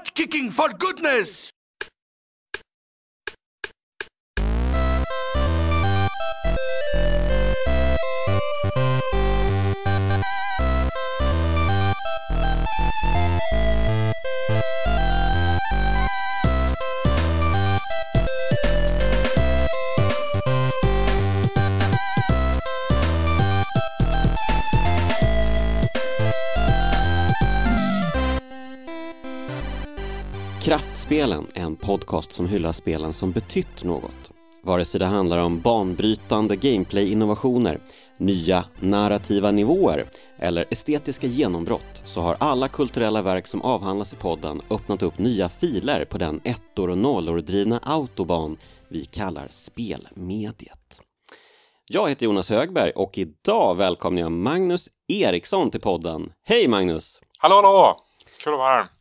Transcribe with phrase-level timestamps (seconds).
[0.00, 1.52] butt kicking for goodness!
[31.10, 34.32] Spelen är en podcast som hyllar spelen som betytt något.
[34.62, 37.80] Vare sig det handlar om banbrytande gameplay-innovationer,
[38.16, 40.04] nya narrativa nivåer
[40.38, 45.48] eller estetiska genombrott så har alla kulturella verk som avhandlas i podden öppnat upp nya
[45.48, 51.00] filer på den ettor och nollor drivna autobahn vi kallar spelmediet.
[51.88, 56.32] Jag heter Jonas Högberg och idag välkomnar jag Magnus Eriksson till podden.
[56.44, 57.20] Hej Magnus!
[57.38, 58.00] Hallå, hallå!
[58.44, 58.99] Kul att vara här.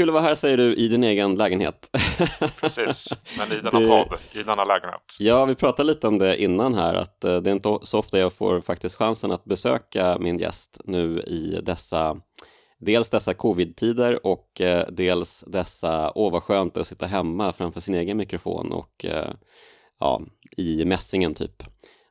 [0.00, 1.90] Kul att vara här säger du i din egen lägenhet.
[2.60, 5.16] Precis, men i denna Det- podd, i denna lägenhet.
[5.18, 8.18] Ja, vi pratade lite om det innan här, att eh, det är inte så ofta
[8.18, 12.16] jag får faktiskt chansen att besöka min gäst nu i dessa,
[12.78, 17.94] dels dessa covid-tider och eh, dels dessa, åh vad skönt att sitta hemma framför sin
[17.94, 19.30] egen mikrofon och eh,
[19.98, 20.22] ja,
[20.56, 21.62] i mässingen typ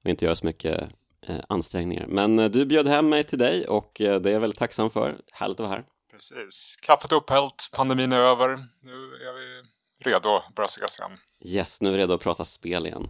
[0.03, 0.81] och inte göra så mycket
[1.27, 2.05] eh, ansträngningar.
[2.07, 5.15] Men du bjöd hem mig till dig och det är jag väldigt tacksam för.
[5.31, 5.83] Härligt att vara här.
[6.19, 6.75] Precis.
[6.81, 8.47] Kaffet är upphällt, pandemin är över.
[8.81, 9.61] Nu är vi
[10.09, 11.17] redo att börja ses igen.
[11.45, 13.07] Yes, nu är vi redo att prata spel igen.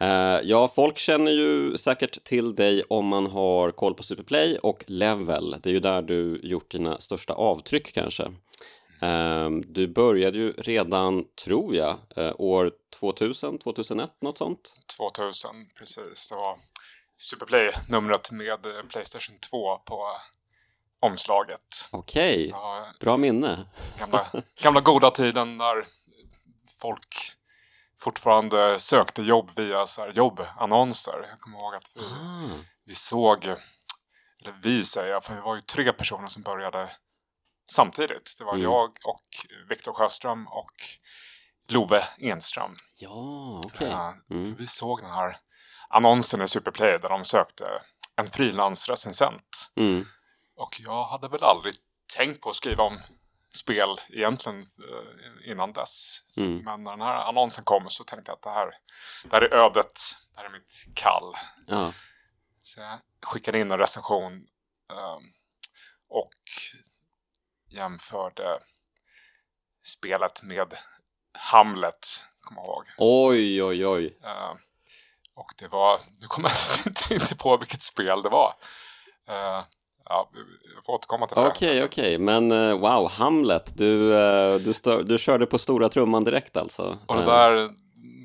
[0.00, 4.84] Eh, ja, folk känner ju säkert till dig om man har koll på Superplay och
[4.86, 5.56] Level.
[5.62, 8.22] Det är ju där du gjort dina största avtryck kanske.
[9.02, 14.74] Eh, du började ju redan, tror jag, eh, år 2000, 2001, något sånt.
[14.98, 16.28] 2000, precis.
[16.28, 16.58] Det var
[17.18, 20.16] Superplay-numret med Playstation 2 på
[21.04, 21.88] omslaget.
[21.90, 23.58] Okej, var bra minne.
[23.98, 24.26] gamla,
[24.62, 25.84] gamla goda tiden när
[26.80, 27.16] folk
[28.00, 31.26] fortfarande sökte jobb via så här jobbannonser.
[31.30, 35.54] Jag kommer ihåg att vi Ah, vi såg, eller vi säger jag, för vi var
[35.54, 36.90] ju tre personer som började
[37.70, 38.34] samtidigt.
[38.38, 38.64] Det var Mm.
[38.64, 39.24] jag och
[39.68, 40.72] Viktor Sjöström och
[41.68, 42.74] Love Enström.
[43.00, 43.88] ja, okej.
[43.90, 44.54] Ja, Mm.
[44.58, 45.36] Vi såg den här
[45.88, 47.64] annonsen i Superplay där de sökte
[48.16, 49.70] en frilansrecensent.
[49.76, 50.06] Mm.
[50.56, 51.74] Och jag hade väl aldrig
[52.16, 53.00] tänkt på att skriva om
[53.54, 56.18] spel egentligen eh, innan dess.
[56.36, 56.58] Mm.
[56.64, 58.70] Men när den här annonsen kom så tänkte jag att det här,
[59.24, 59.92] det här är ödet,
[60.34, 61.32] det här är mitt kall.
[61.66, 61.92] Ja,
[62.62, 64.32] Så jag skickade in en recension
[64.90, 65.22] ehm,
[66.08, 66.32] och
[67.68, 68.58] jämförde
[69.84, 70.74] spelet med
[71.38, 72.84] Hamlet, kommer jag ihåg.
[72.98, 74.18] oj, oj, oj.
[74.24, 74.56] Ehm,
[75.34, 78.54] och det var, nu kommer jag inte- inte på vilket spel det var.
[80.08, 80.30] Ja,
[80.76, 81.46] jag får återkomma till det.
[81.48, 86.24] Okej, okej, men eh, wow, Hamlet, du, eh, du, stö- du körde på stora trumman
[86.24, 86.98] direkt alltså.
[87.06, 87.70] Och det Eh, där,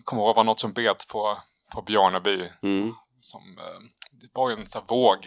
[0.04, 1.38] kommer ihåg, var något som bet på,
[1.74, 2.44] på Björneby.
[2.64, 2.94] Mm.
[3.22, 3.42] Som,
[4.12, 5.18] det var ju en sån våg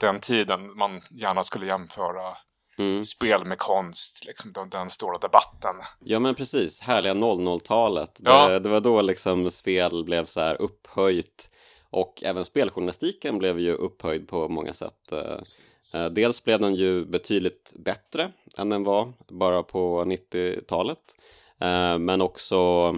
[0.00, 2.36] den tiden man gärna skulle jämföra
[2.78, 3.04] Mm.
[3.04, 5.74] spel med konst, liksom den, den stora debatten.
[6.00, 8.20] Ja men precis, härliga 00-talet.
[8.22, 8.48] Ja.
[8.48, 11.50] Det, det var då liksom spel blev så här upphöjt
[11.92, 15.12] och även speljournalistiken blev ju upphöjd på många sätt.
[15.12, 15.38] Eh,
[15.94, 20.98] eh, Dels blev den ju betydligt bättre än den var bara på 90-talet.
[21.60, 22.92] Eh, Men också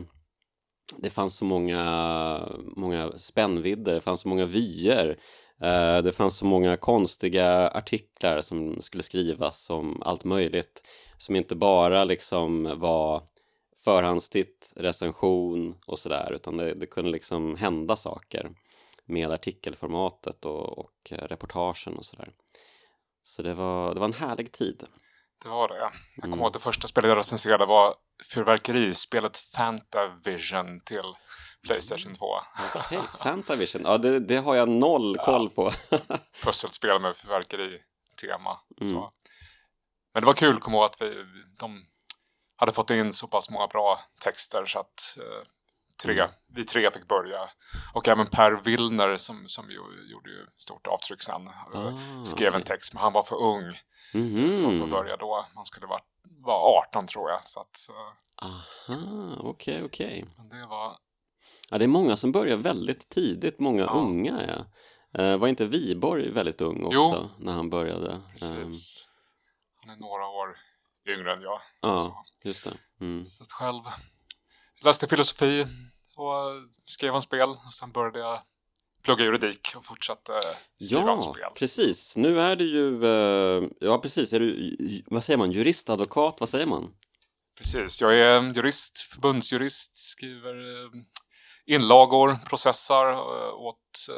[0.97, 5.19] det fanns så många, många spännvidder, det fanns så många vyer.
[6.03, 10.83] Det fanns så många konstiga artiklar som skulle skrivas om allt möjligt
[11.19, 13.23] som inte bara liksom var
[13.85, 18.51] förhandstitt, recension och sådär utan det, det kunde liksom hända saker
[19.07, 22.33] med artikelformatet och, och reportagen och sådär.
[23.23, 24.85] Så det var, det var en härlig tid.
[25.43, 25.75] Det var det.
[25.79, 26.39] Jag kommer Mm.
[26.39, 27.95] ihåg att det första spelet jag recenserade var
[28.35, 31.15] fyrverkerispelet Fantavision till
[31.67, 32.27] Playstation 2.
[32.75, 35.73] Okej, Fantavision, ja det, det har jag noll koll på.
[36.43, 38.61] Pusselspel med fyrverkeritema.
[38.81, 38.93] Mm.
[38.95, 39.13] Så.
[40.15, 41.15] Men det var kul, kommer ihåg att vi,
[41.59, 41.87] de
[42.57, 45.49] hade fått in så pass många bra texter så att eh,
[46.03, 46.31] tre, Mm.
[46.49, 47.51] vi tre fick börja.
[47.95, 49.77] Och även Per Willner som, som ju,
[50.11, 51.47] gjorde ju stort avtryck sen.
[51.47, 52.67] eh, Ah, skrev en okej.
[52.67, 53.73] text, men han var för ung
[54.13, 55.47] för att få börja då.
[55.55, 56.01] Man skulle vara,
[56.45, 57.49] vara 18 tror jag.
[57.49, 57.89] Så att,
[58.43, 60.25] Aha, okej, okej.
[60.37, 60.97] men det var
[61.71, 63.91] Ja, det är många som börjar väldigt tidigt, många Ja.
[63.93, 64.41] unga.
[64.49, 64.65] Ja.
[65.23, 67.29] Eh, var inte Viborg väldigt ung också Jo.
[67.45, 68.21] när han började?
[68.33, 69.09] Precis.
[69.81, 70.57] Han är några år
[71.09, 71.61] yngre än jag.
[71.81, 72.25] ja, Så.
[72.49, 72.73] just det.
[73.01, 73.25] Mm.
[73.25, 73.83] Så själv
[74.85, 75.67] läste filosofi
[76.17, 76.51] och
[76.85, 77.49] skrev om spel.
[77.49, 78.43] Och sen började jag
[79.03, 80.33] plugga juridik och fortsatte
[80.81, 81.49] skriva Ja, spel.
[81.55, 82.17] precis.
[82.17, 84.77] Nu är det ju, eh, ja precis, är du,
[85.07, 86.95] vad säger man, jurist, advokat, vad säger man?
[87.59, 90.55] Precis, jag är jurist, förbundsjurist, skriver
[90.85, 90.91] eh,
[91.67, 94.09] inlagor, processar eh, åt,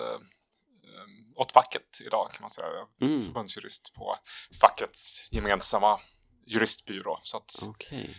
[1.36, 2.66] åt facket idag kan man säga.
[3.00, 3.24] Mm.
[3.24, 4.16] Förbundsjurist på
[4.60, 6.00] fackets gemensamma
[6.46, 7.20] juristbyrå.
[7.22, 8.16] Så att, Okej.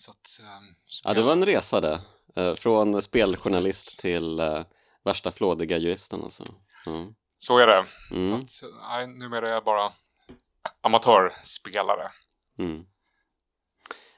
[0.00, 0.60] Så att, eh,
[1.04, 2.00] Ja, det var en resa det.
[2.36, 4.62] Eh, Från speljournalist till eh,
[5.04, 6.44] värsta flådiga juristen alltså.
[6.84, 7.06] Ja.
[7.38, 7.86] Så är det.
[8.12, 8.46] Mm.
[8.46, 9.92] Så att, nej, numera är jag bara
[10.80, 12.08] amatörspelare.
[12.58, 12.84] Mm.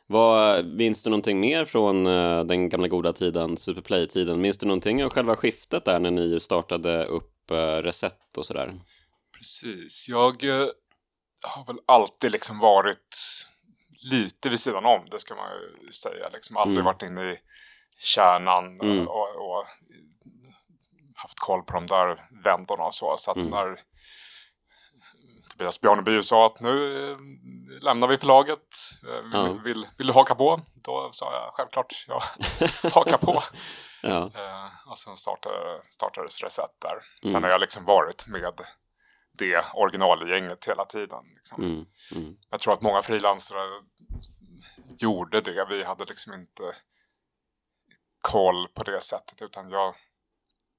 [0.07, 4.41] Vad, minns du någonting mer från eh, den gamla goda tiden, Superplay-tiden?
[4.41, 8.75] Minns du någonting av själva skiftet där när ni startade upp uh, Reset och sådär?
[9.39, 10.09] Precis.
[10.09, 10.67] Jag eh,
[11.43, 13.17] har väl alltid liksom varit
[14.11, 15.51] lite vid sidan om, det ska man
[15.85, 16.29] ju säga.
[16.33, 16.85] Liksom aldrig Mm.
[16.85, 17.39] varit inne i
[17.99, 19.09] kärnan och, Mm.
[19.09, 19.65] och, och
[21.17, 23.17] haft koll på de där vändorna och så.
[23.17, 23.51] Så att Mm.
[23.51, 23.81] när
[25.51, 27.17] Tobias Bjarneby sa att nu eh,
[27.83, 28.59] lämnar vi förlaget,
[29.09, 29.43] eh, Ja.
[29.43, 30.61] vill, vill, vill du haka på?
[30.75, 32.23] Då sa jag självklart, jag
[32.93, 33.43] hakar på.
[34.03, 34.31] Ja.
[34.35, 36.99] Eh, och sen startade, startades Reset där.
[37.23, 37.43] Sen Mm.
[37.43, 38.61] har jag liksom varit med
[39.51, 41.25] det originalgänget hela tiden.
[41.37, 41.63] Liksom.
[41.65, 41.87] Mm.
[42.15, 42.37] Mm.
[42.51, 43.83] Jag tror att många frilansare
[44.99, 45.67] gjorde det.
[45.71, 46.63] Vi hade liksom inte
[48.21, 49.43] koll på det sättet.
[49.43, 49.95] Utan jag,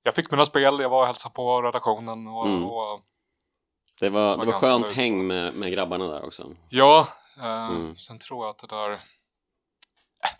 [0.03, 2.27] jag fick mina spel, jag var och hälsade på redaktionen.
[2.27, 2.63] Och, Mm.
[2.63, 3.01] och
[3.99, 6.55] Det var, det var skönt nöjd, häng med, med grabbarna där också.
[6.69, 7.07] ja,
[7.37, 7.95] eh, Mm.
[7.95, 8.99] sen tror jag att det där, äh,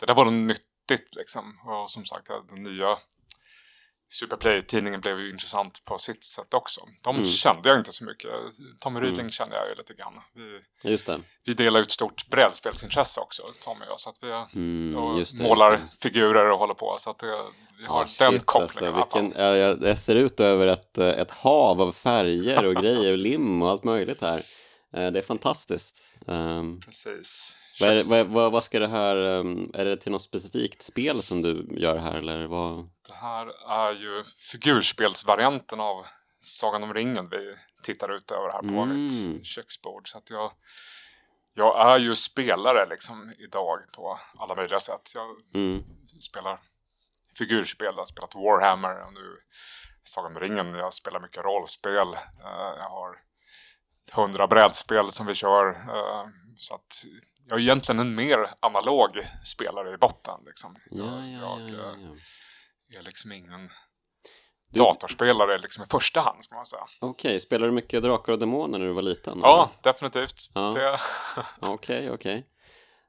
[0.00, 1.58] det där var något nyttigt liksom.
[1.66, 2.98] Och som sagt, den nya
[4.10, 6.80] Superplay-tidningen blev ju intressant på sitt sätt också.
[7.02, 7.28] De Mm.
[7.28, 8.30] kände jag inte så mycket.
[8.80, 9.30] Tommy Rydling Mm.
[9.30, 10.12] kände jag ju lite grann.
[10.34, 10.60] Vi,
[10.90, 11.20] Just det.
[11.44, 14.00] vi delar ut stort brädspelsintresse också, Tommy och jag.
[14.00, 16.96] Så att vi Mm, och målar figurer och håller på.
[16.98, 17.36] Så att det,
[17.78, 18.94] vi har Ja, den shit, kopplingen.
[18.94, 23.18] Alltså, vilken, jag, jag ser ut över ett, ett hav av färger och grejer och
[23.18, 24.42] lim och allt möjligt här.
[24.94, 26.16] Eh, Det är fantastiskt.
[26.26, 27.56] Um, Precis.
[27.80, 31.42] vad, vad, vad, vad ska det här, um, är det till något specifikt spel som
[31.42, 32.76] du gör här eller vad?
[33.08, 36.04] Det här är ju figurspelsvarianten av
[36.40, 38.88] Sagan om ringen vi tittar ut över här på Mm.
[39.04, 40.08] mitt köksbord.
[40.08, 40.52] Så att jag,
[41.54, 45.12] jag är ju spelare liksom idag på alla möjliga sätt.
[45.14, 45.84] Jag Mm,
[46.20, 46.60] spelar
[47.38, 49.36] figurspel, jag har spelat Warhammer och nu
[50.04, 50.74] Sagan om ringen.
[50.74, 52.08] Jag spelar mycket rollspel.
[52.44, 53.18] Eh, Jag har
[54.12, 55.68] hundra brädspel som vi kör.
[55.70, 57.04] eh, Så att
[57.48, 59.10] jag är egentligen en mer analog
[59.44, 60.40] spelare i botten.
[60.46, 60.74] Liksom.
[60.90, 61.90] ja, ja, ja, jag ja,
[62.94, 63.70] eh, är liksom ingen
[64.70, 66.84] Du- datorspelare liksom i första hand, ska man säga.
[67.00, 69.38] Okej, spelade du mycket Drakar och Demoner när du var liten?
[69.42, 70.50] Ja, definitivt.
[70.54, 70.60] Ja.
[70.72, 70.98] Det,
[71.68, 72.46] Okej, okej.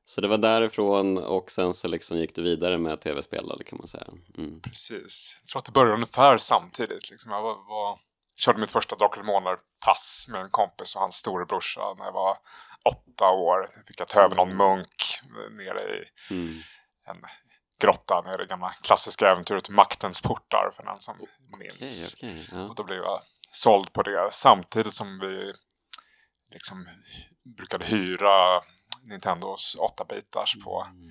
[0.08, 3.78] Så det var därifrån och sen så liksom gick du vidare med tv-spel då, kan
[3.78, 4.08] man säga.
[4.38, 4.62] Mm.
[4.62, 5.38] precis.
[5.44, 7.12] Jag tror att det började ungefär samtidigt.
[7.12, 7.32] Liksom.
[7.32, 8.00] Jag var, var,
[8.36, 12.38] körde mitt första Drakar och Demoner-pass med en kompis och hans storebrorsa när jag var
[12.86, 13.72] åtta år.
[13.76, 15.20] Jag fick jag ta över någon munk
[15.52, 16.04] nere i
[16.34, 16.62] Mm.
[17.08, 17.22] en
[17.82, 21.18] grotta nere i gamla klassiska äventyret Maktens portar för den som
[21.60, 22.14] minns.
[22.14, 22.48] okej.
[22.52, 22.64] Ja.
[22.64, 23.22] Och då blev jag
[23.52, 25.54] såld på det samtidigt som vi
[26.52, 26.88] liksom
[27.58, 28.62] brukade hyra
[29.04, 31.10] Nintendos 8-bitars på Mm.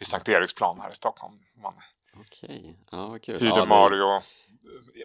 [0.00, 1.34] i Sankt Eriksplan här i Stockholm.
[1.62, 1.74] Man
[2.20, 3.34] Okej, ja vad kul.
[3.40, 4.22] hyrde ja, det- Mario.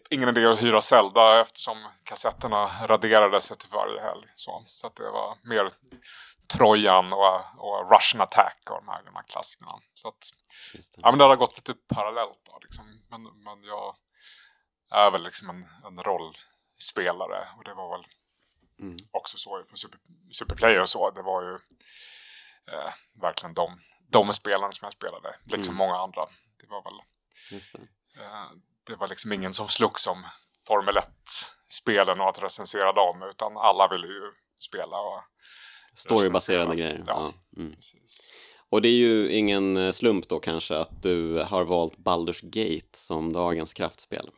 [0.09, 4.27] Ingen idé att hyra Zelda eftersom kassetterna raderades efter varje helg.
[4.35, 5.69] Så, så att det var mer
[6.53, 9.71] Trojan och, och Russian Attack och de här gamla klassikerna.
[9.93, 10.29] Så att,
[10.97, 12.85] ja men det har gått lite parallellt då liksom.
[13.09, 13.95] Men, men jag
[14.91, 18.05] är väl liksom en, en rollspelare och det var väl
[18.79, 18.95] Mm.
[19.11, 19.99] också så på Super,
[20.31, 21.11] Superplay och så.
[21.11, 21.53] Det var ju
[22.73, 25.77] eh, verkligen de, de spelarna som jag spelade, liksom Mm.
[25.87, 26.21] många andra.
[26.61, 26.93] Det var väl
[27.51, 27.79] Just det.
[28.21, 28.51] eh,
[28.87, 30.23] det var liksom ingen som slogs om
[30.67, 34.97] Formel 1-spelen och att recensera dem, utan alla ville ju spela.
[34.97, 35.21] Och,
[35.95, 37.03] Storybaserade grejer.
[37.07, 37.33] Ja.
[37.53, 37.61] Ja.
[37.61, 37.73] Mm.
[37.75, 38.31] precis.
[38.69, 42.97] Och det är ju ingen eh, slump då kanske att du har valt Baldur's Gate
[42.97, 44.29] som dagens kraftspel.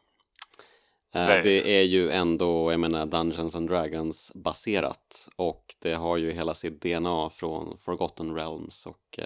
[1.16, 1.42] Eh, Nej.
[1.44, 6.54] Det är ju ändå, jag menar, Dungeons and Dragons baserat och det har ju hela
[6.54, 9.20] sitt DNA från Forgotten Realms och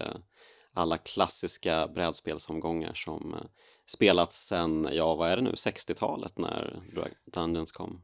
[0.78, 3.40] alla klassiska brädspelsomgångar som eh,
[3.90, 6.80] spelats sen, ja vad är det nu, 60-talet när
[7.34, 8.04] Dungeons kom?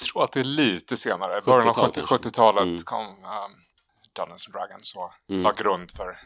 [0.00, 2.28] Jag tror att det är lite senare, början av 70-tal 70 kanske.
[2.28, 2.78] 70-talet Mm.
[2.82, 3.52] kom um,
[4.16, 5.42] Dungeons and Dragons och Mm.
[5.42, 6.18] la grund för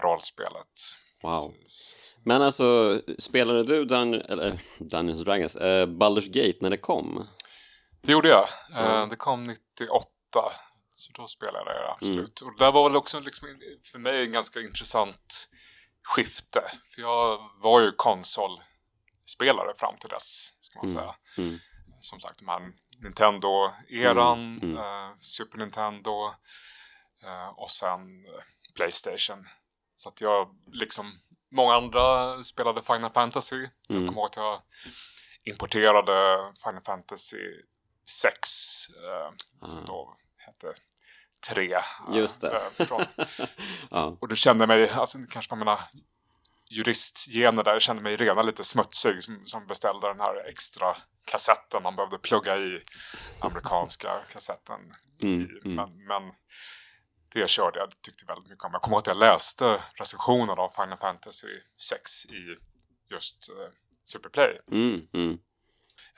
[0.00, 0.66] rollspelet.
[1.22, 1.52] Wow.
[1.62, 2.16] Precis.
[2.24, 7.26] Men alltså, spelade du Dun eller, Dungeons and Dragons, eh, Baldur's Gate när det kom?
[8.02, 8.42] Det gjorde jag.
[8.42, 8.48] Eh,
[8.94, 9.06] Ja.
[9.10, 10.06] Det kom 98.
[11.00, 12.40] Så då spelade jag det absolut.
[12.40, 12.48] Mm.
[12.52, 13.48] Och det där var väl också liksom
[13.92, 15.48] för mig en ganska intressant
[16.02, 16.62] skifte.
[16.94, 17.92] För jag var ju
[19.26, 20.98] spelare fram till dess, ska man Mm.
[21.00, 21.14] säga.
[21.38, 21.58] Mm.
[22.00, 24.76] Som sagt, de här Nintendo-eran, Mm, mm.
[25.10, 26.34] eh, Super Nintendo
[27.24, 28.42] eh, och sen eh,
[28.74, 29.48] Playstation.
[29.96, 31.12] Så att jag, liksom
[31.50, 33.68] många andra, spelade Final Fantasy.
[33.88, 34.08] Jag Mm.
[34.08, 34.62] kommer ihåg att jag
[35.44, 37.36] importerade Final Fantasy
[38.10, 39.32] 6, eh,
[39.68, 39.86] som Ah.
[39.86, 40.74] då hette
[41.48, 41.72] 3.
[41.74, 41.82] eh,
[42.12, 42.60] Just det.
[42.78, 42.86] eh,
[43.90, 44.16] ja.
[44.20, 45.78] och då kände jag mig, alltså kanske var mina
[46.70, 51.82] juristgener där, jag kände mig redan lite smutsig som, som beställde den här extra kassetten
[51.82, 52.80] man behövde plugga i
[53.40, 54.80] amerikanska kassetten.
[55.22, 55.44] Mm, i.
[55.64, 55.74] mm.
[55.74, 56.22] Men, men
[57.34, 58.72] det körde jag, tyckte väldigt mycket om.
[58.72, 62.56] Jag kommer ihåg att jag läste recensionen av Final Fantasy 6 i
[63.10, 63.72] just eh,
[64.04, 64.60] Superplay.
[64.72, 65.38] Mm, mm.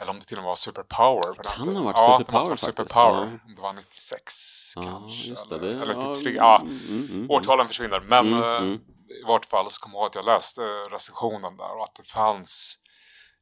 [0.03, 1.35] Eller om det till och med var Superpower.
[1.35, 3.41] den Kan ha varit ja, Superpower det faktiskt, Superpower.
[3.47, 5.35] Om det var 96 Ja, kanske.
[5.49, 5.55] det.
[5.55, 6.35] eller, det eller ja, 93.
[6.37, 7.31] Ja, mm, mm, mm.
[7.31, 8.01] årtalen försvinner.
[8.01, 8.75] Men Mm, eh, mm.
[9.21, 12.03] i vart fall så kommer jag ihåg att jag läste recensionen där och att det
[12.09, 12.79] fanns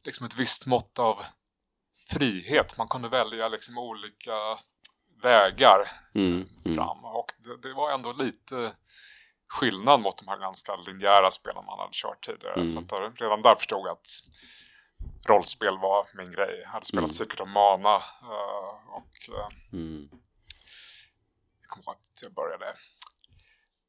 [0.04, 1.22] liksom ett visst mått av
[2.10, 2.76] frihet.
[2.78, 4.58] Man kunde välja liksom olika
[5.22, 8.72] vägar Mm, fram och det, det var ändå lite
[9.48, 12.70] skillnad mot de här ganska linjära spelen man hade kört tidigare.
[12.70, 14.06] Så där, redan där förstod jag att
[15.28, 16.60] rollspel var min grej.
[16.64, 17.12] Jag hade spelat Mm.
[17.14, 20.08] Secret of Mana eh, och eh, Mm.
[21.60, 22.74] jag kommer ihåg att jag började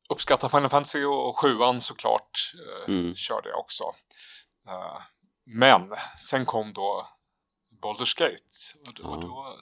[0.10, 2.40] uppskatta Final Fantasy och, och sjuan såklart
[2.88, 3.16] eh, Mm.
[3.16, 3.84] körde jag också.
[5.46, 7.08] Men sen kom då
[7.82, 9.60] Baldur's Gate och, då- och då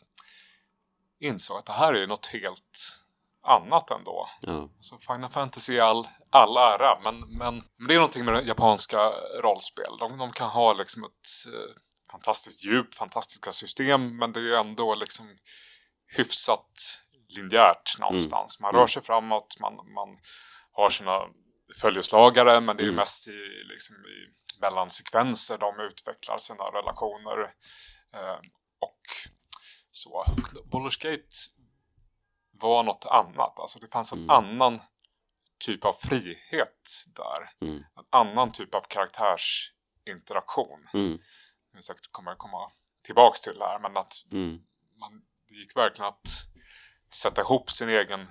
[1.20, 3.00] insåg att det här är något helt
[3.50, 4.30] annat ändå.
[4.42, 4.70] Ja.
[4.80, 8.98] Så Final Fantasy är all, all ära, men, men, men det är någonting med japanska
[9.44, 9.98] rollspel.
[10.00, 11.76] De, de kan ha liksom ett eh,
[12.12, 15.38] fantastiskt djup, fantastiska system, men det är ändå liksom
[16.18, 16.72] hyfsat
[17.28, 18.60] linjärt någonstans.
[18.60, 18.88] Man rör Mm.
[18.88, 20.10] sig framåt, man, man
[20.72, 21.20] har sina
[21.82, 22.96] följeslagare, men det är ju Mm.
[22.96, 24.18] mest i, liksom i
[24.62, 27.42] mellansekvenser de utvecklar sina relationer.
[28.16, 28.40] Eh,
[28.80, 29.02] och
[29.92, 30.24] så.
[30.72, 31.36] Baldur's Gate
[32.62, 33.60] var något annat.
[33.60, 34.30] Alltså det fanns en Mm.
[34.30, 34.80] annan
[35.60, 37.52] typ av frihet där.
[37.62, 37.84] Mm.
[37.98, 40.88] En annan typ av karaktärsinteraktion.
[40.94, 41.20] Mm.
[41.74, 42.72] Vi säkert kommer komma
[43.04, 43.80] tillbaks till det här.
[43.80, 44.60] Men att Mm.
[45.00, 46.28] man, det gick verkligen att
[47.14, 48.28] sätta ihop sin egen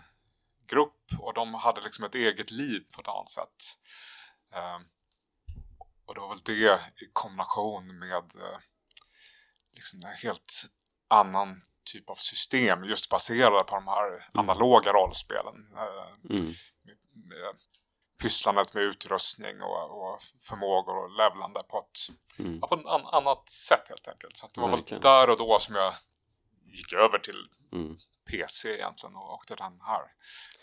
[0.66, 0.94] grupp.
[1.20, 3.56] Och de hade liksom ett eget liv på ett annat sätt.
[4.54, 4.78] Eh,
[6.06, 8.58] och det var väl det i kombination med eh,
[9.72, 10.52] liksom en helt
[11.08, 15.54] annan typ av system just baserade på de här analoga rollspelen.
[15.76, 16.52] Eh, Mm.
[17.14, 17.54] med
[18.22, 22.60] pysslandet med utrustning och, och förmågor och levlande på ett, Mm.
[22.60, 24.36] på ett an, annat sätt helt enkelt.
[24.36, 25.00] Så det var Verkligen.
[25.02, 25.94] väl där och då som jag
[26.66, 27.96] gick över till Mm.
[28.30, 30.02] PC egentligen och och den här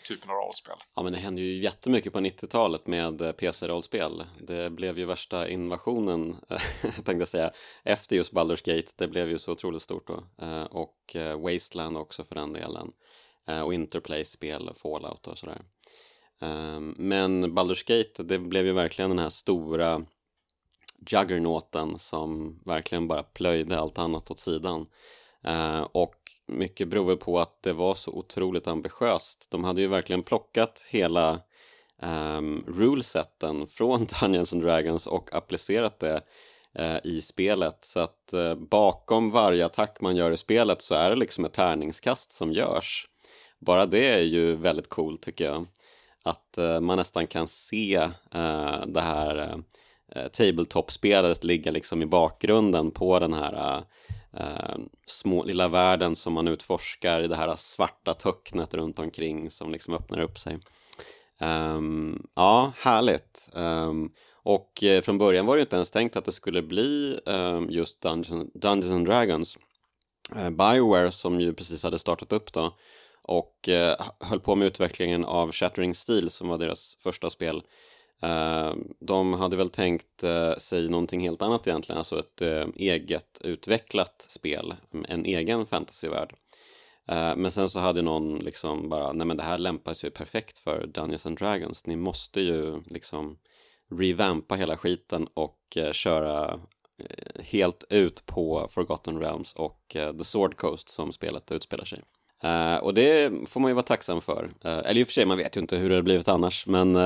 [0.08, 0.76] typen av rollspel.
[0.94, 4.24] Ja men det hände ju jättemycket på 90-talet med eh, PC-rollspel.
[4.40, 6.36] Det blev ju värsta invasionen,
[6.82, 7.52] tänkte jag säga,
[7.84, 8.92] efter just Baldur's Gate.
[8.96, 10.24] Det blev ju så otroligt stort då.
[10.46, 12.92] Eh, och eh, Wasteland också för den delen.
[13.64, 15.62] Och Interplay-spel, Fallout och sådär.
[16.40, 20.06] Ehm, men Baldur's Gate, det blev ju verkligen den här stora
[21.10, 24.86] juggernauten som verkligen bara plöjde allt annat åt sidan.
[25.46, 26.14] Eh, och
[26.46, 29.50] mycket beror väl på att det var så otroligt ambitiöst.
[29.50, 31.40] De hade ju verkligen plockat hela
[32.02, 36.22] um, ruleseten från Dungeons and Dragons och applicerat det
[36.78, 37.84] uh, i spelet.
[37.84, 41.52] Så att uh, bakom varje attack man gör i spelet så är det liksom ett
[41.52, 43.06] tärningskast som görs.
[43.58, 45.66] Bara det är ju väldigt coolt tycker jag.
[46.22, 48.08] Att man nästan kan se
[48.86, 49.62] det här
[50.16, 53.82] eh, tabletop-spelet ligga liksom i bakgrunden på den här eh,
[54.42, 59.72] eh, små lilla världen som man utforskar i det här svarta töcknet runt omkring som
[59.72, 60.58] liksom öppnar upp sig.
[61.40, 63.48] Um, ja, härligt.
[63.52, 67.20] Um, och eh, från början var det ju inte ens tänkt att det skulle bli
[67.26, 69.58] um, just Dungeons, Dungeons and Dragons.
[70.36, 72.76] Uh, Bioware som ju precis hade startat upp då
[73.22, 77.62] och uh, höll på med utvecklingen av Shattering Steel som var deras första spel.
[78.22, 83.40] Ehm, de hade väl tänkt eh, sig någonting helt annat egentligen, alltså ett eh, eget
[83.44, 84.74] utvecklat spel,
[85.08, 86.34] en egen fantasyvärld.
[87.08, 90.12] Ehm, men sen så hade någon liksom bara, nej men det här lämpar sig ju
[90.12, 93.38] perfekt för Dungeons and Dragons, ni måste ju liksom
[93.90, 96.60] revampa hela skiten och eh, köra
[97.40, 99.80] helt ut på Forgotten Realms och
[100.18, 102.02] The Sword Coast som spelet utspelar sig.
[102.42, 104.50] Ehm, och det får man ju vara tacksam för.
[104.64, 106.96] Eller i och för sig, man vet ju inte hur det hade blivit annars, men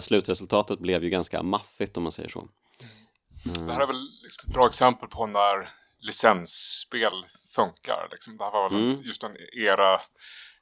[0.00, 2.48] slutresultatet blev ju ganska maffigt om man säger så.
[3.66, 7.12] Det här är väl liksom ett bra exempel på när licensspel
[7.54, 8.08] funkar.
[8.10, 8.36] Liksom.
[8.36, 9.02] Det här var väl Mm.
[9.02, 10.00] just en era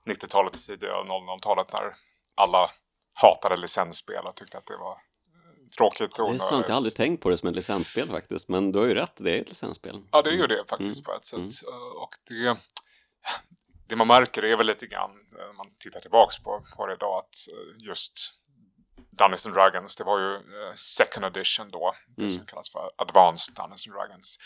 [0.07, 1.95] 90-talet, tidiga 00-talet när
[2.35, 2.71] alla
[3.15, 6.77] hatade licensspel och tyckte att det var eh, tråkigt och Det är sant, jag har
[6.77, 8.49] aldrig tänkt på det som ett licensspel faktiskt.
[8.49, 10.01] Men du har ju rätt, det är ett licensspel.
[10.13, 11.05] Ja, det är ju det faktiskt Mm.
[11.05, 11.39] på ett sätt.
[11.39, 11.51] Mm.
[11.73, 12.57] Eh, Och det,
[13.89, 16.93] det man märker är väl lite grann eh, när man tittar tillbaks på, på det
[16.95, 18.13] idag att eh, just
[19.19, 22.37] Dungeons and Dragons, det var ju eh, second edition då, det Mm.
[22.37, 24.39] som kallas för Advanced Dungeons and Dragons.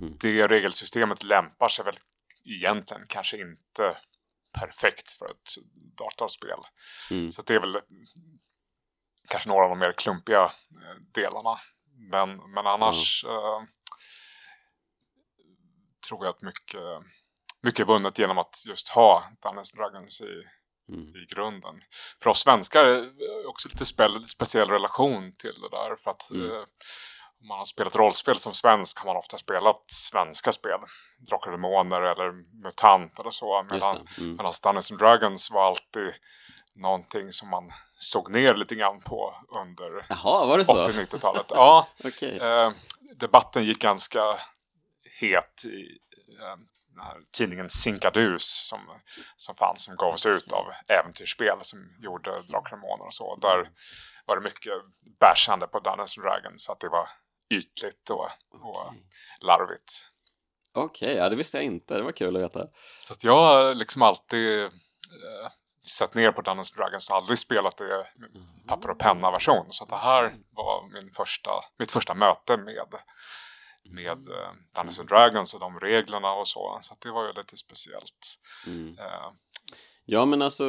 [0.00, 0.16] Mm.
[0.20, 1.98] Det regelsystemet lämpar sig väl
[2.44, 3.98] egentligen kanske inte
[4.58, 5.50] perfekt för ett
[5.98, 6.58] datorspel.
[7.10, 7.32] Mm.
[7.32, 7.80] Så det är väl
[9.28, 10.42] kanske några av de mer klumpiga
[10.82, 11.60] eh, delarna.
[12.10, 13.62] Men, men annars eh,
[16.08, 16.80] tror jag att mycket,
[17.62, 20.42] mycket är vunnet genom att just ha Dungeons and Dragons i,
[20.88, 21.16] Mm.
[21.16, 21.74] i grunden.
[22.22, 25.96] För oss svenskar är också lite spe, speciell relation till det där.
[25.96, 26.50] För att Mm.
[26.50, 26.62] eh,
[27.40, 30.78] om man har spelat rollspel som svensk har man ofta spelat svenska spel.
[31.30, 32.32] Drakar och Demoner eller
[32.64, 33.62] MUTANT eller så.
[33.70, 34.08] Medan.
[34.18, 34.36] Mm.
[34.36, 36.12] Medan Dungeons and Dragons var alltid
[36.74, 37.70] någonting som man
[38.00, 40.72] såg ner lite grann på under Jaha, var det så?
[40.86, 41.46] 80-90-talet.
[41.48, 42.38] Ja, Okej.
[42.38, 42.70] eh,
[43.18, 44.38] debatten gick ganska
[45.20, 45.98] het i
[46.40, 46.56] eh,
[46.94, 48.78] den här tidningen Sinkadus som,
[49.36, 53.36] som fanns, som gavs ut av äventyrsspel som gjorde Drakar och och så.
[53.36, 53.70] Där
[54.26, 54.72] var det mycket
[55.20, 57.08] bashande på Dungeons Dragons, att det var
[57.50, 59.02] ytligt och, och Okej.
[59.40, 60.06] larvigt.
[60.74, 61.94] Okej, ja det visste jag inte.
[61.94, 62.66] Det var kul att veta.
[63.00, 64.70] Så att jag har liksom alltid eh,
[65.86, 68.30] sett ner på Dungeons Dragons och aldrig spelat det med
[68.66, 69.66] papper och penna-version.
[69.68, 72.86] Så att det här var min första, mitt första möte med,
[73.90, 76.78] med eh, Dungeons and Dragons och de reglerna och så.
[76.82, 78.38] Så det var ju lite speciellt.
[78.66, 78.98] Mm.
[78.98, 79.32] Eh,
[80.04, 80.64] Ja, men alltså,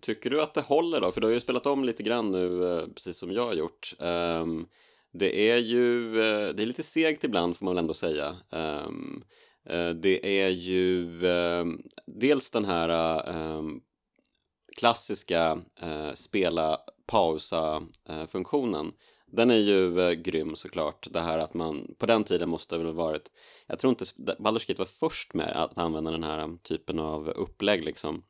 [0.00, 1.12] tycker du att det håller då?
[1.12, 3.94] För du har ju spelat om lite grann nu, eh, precis som jag har gjort.
[3.98, 4.66] Ehm,
[5.12, 8.36] det är ju, eh, det är lite segt ibland får man väl ändå säga.
[8.52, 9.22] Ehm,
[9.68, 13.30] eh, det är ju ehm, dels den här
[14.76, 15.60] klassiska
[16.14, 18.92] spela pausa eh, funktionen.
[19.32, 21.06] Den är ju eh, grym såklart.
[21.10, 23.30] Det här att man på den tiden måste väl varit
[23.70, 24.04] jag tror inte
[24.38, 28.22] Baldur's Gate var först med att använda den här um, typen av upplägg liksom.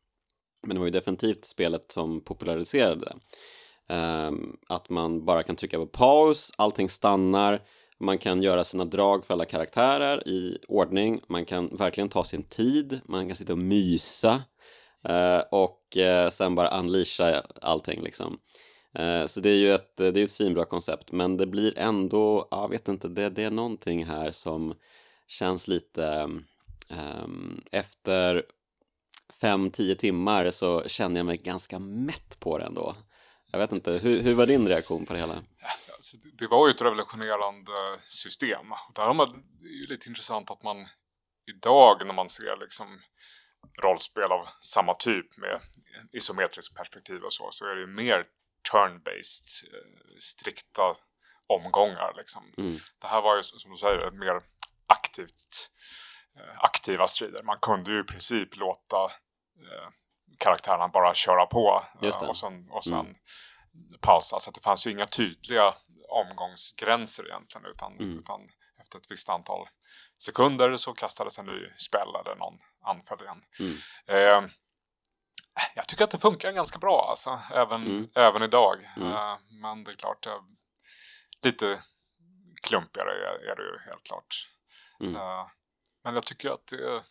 [0.62, 3.16] Men det var ju definitivt spelet som populariserade det.
[3.94, 7.60] Ehm, att man bara kan trycka på paus, allting stannar,
[7.98, 12.42] man kan göra sina drag för alla karaktärer i ordning, man kan verkligen ta sin
[12.42, 14.42] tid, man kan sitta och mysa
[15.04, 18.38] eh, och eh, sen bara unleasha allting liksom.
[18.98, 21.78] Eh, så det är ju ett, eh, det är ett svinbra koncept, men det blir
[21.78, 24.74] ändå, jag vet inte, det, det är någonting här som
[25.26, 26.28] känns lite
[27.24, 28.44] um, efter
[29.40, 32.96] fem, tio timmar så känner jag mig ganska mätt på det ändå.
[33.52, 35.34] Jag vet inte, hur, hur var din reaktion på det hela?
[35.96, 38.66] alltså, det, var ju ett revolutionerande system.
[38.94, 40.76] Det här det är ju lite intressant att man
[41.56, 43.00] idag när man ser liksom
[43.82, 45.60] rollspel av samma typ med
[46.12, 48.24] isometriskt perspektiv och så, så är det ju mer
[48.72, 50.94] turn-based, eh, strikta
[51.46, 52.54] omgångar liksom.
[52.58, 52.78] Mm.
[53.00, 54.40] Det här var ju som du säger ett mer
[54.86, 55.70] aktivt,
[56.36, 57.42] eh, aktiva strider.
[57.42, 59.88] Man kunde ju i princip låta eh,
[60.38, 63.16] karaktärerna bara köra på eh, och sen, och sen
[63.74, 63.98] Mm.
[64.00, 64.40] pausa.
[64.40, 65.74] Så att det fanns ju inga tydliga
[66.08, 68.18] omgångsgränser egentligen utan, Mm.
[68.18, 68.40] utan
[68.82, 69.68] efter ett visst antal
[70.22, 73.42] sekunder så kastades en ny spel eller någon anföll igen.
[73.60, 73.76] Mm.
[74.06, 74.50] Eh,
[75.74, 78.08] jag tycker att det funkar ganska bra alltså, även, Mm.
[78.14, 78.88] även idag.
[78.96, 79.12] Mm.
[79.12, 80.26] Eh, men det är klart,
[81.42, 81.82] lite
[82.62, 83.10] klumpigare
[83.50, 84.48] är, det ju helt klart.
[85.00, 85.16] Mm.
[85.16, 85.46] Eh,
[86.04, 87.02] men jag tycker att det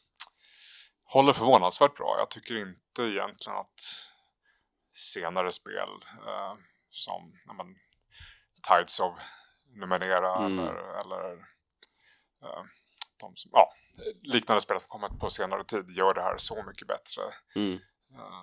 [1.04, 2.16] håller förvånansvärt bra.
[2.18, 3.80] Jag tycker inte egentligen att
[4.94, 5.90] senare spel
[6.28, 6.54] eh,
[6.90, 7.76] som ja, men,
[8.68, 9.20] Tides of
[9.76, 10.60] Numenera Mm.
[10.60, 11.46] eller, eller
[13.20, 13.74] de som, ja,
[14.22, 17.22] liknande spel som kommit på senare tid gör det här så mycket bättre.
[17.56, 17.80] Mm.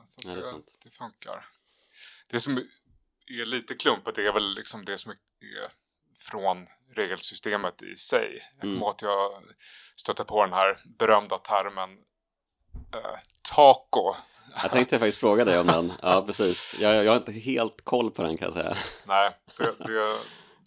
[0.06, 1.46] Så Ja, det det, det funkar.
[2.30, 2.58] Det som
[3.26, 5.16] är lite klumpigt är väl liksom det som är
[6.18, 8.42] från regelsystemet i sig.
[8.60, 8.82] Jag Mm.
[8.82, 9.42] att jag
[9.96, 11.90] stötte på den här berömda termen
[12.94, 13.20] eh,
[13.54, 14.14] taco.
[14.62, 15.92] Jag tänkte faktiskt fråga dig om den.
[16.02, 16.74] Ja, precis.
[16.78, 18.74] Jag, jag har inte helt koll på den kan jag säga.
[19.06, 20.18] Nej, det, det,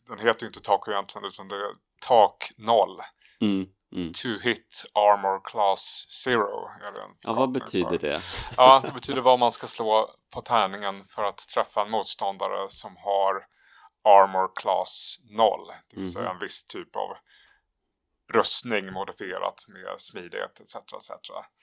[0.08, 1.74] den heter ju inte taco egentligen utan det är
[2.08, 3.02] tak noll.
[3.42, 3.70] Mm.
[3.92, 4.14] Mm.
[4.14, 6.70] To hit armor class zero.
[6.84, 7.90] Ja, vad förkortning för.
[7.90, 8.22] betyder det?
[8.58, 12.98] Ja, det betyder vad man ska slå på tärningen för att träffa en motståndare som
[12.98, 13.46] har
[14.04, 15.60] armor class 0.
[15.94, 16.34] Det vill säga Mhm.
[16.34, 17.18] en viss typ av
[18.34, 20.76] rustning modifierat med smidighet etc.
[20.76, 21.12] etc.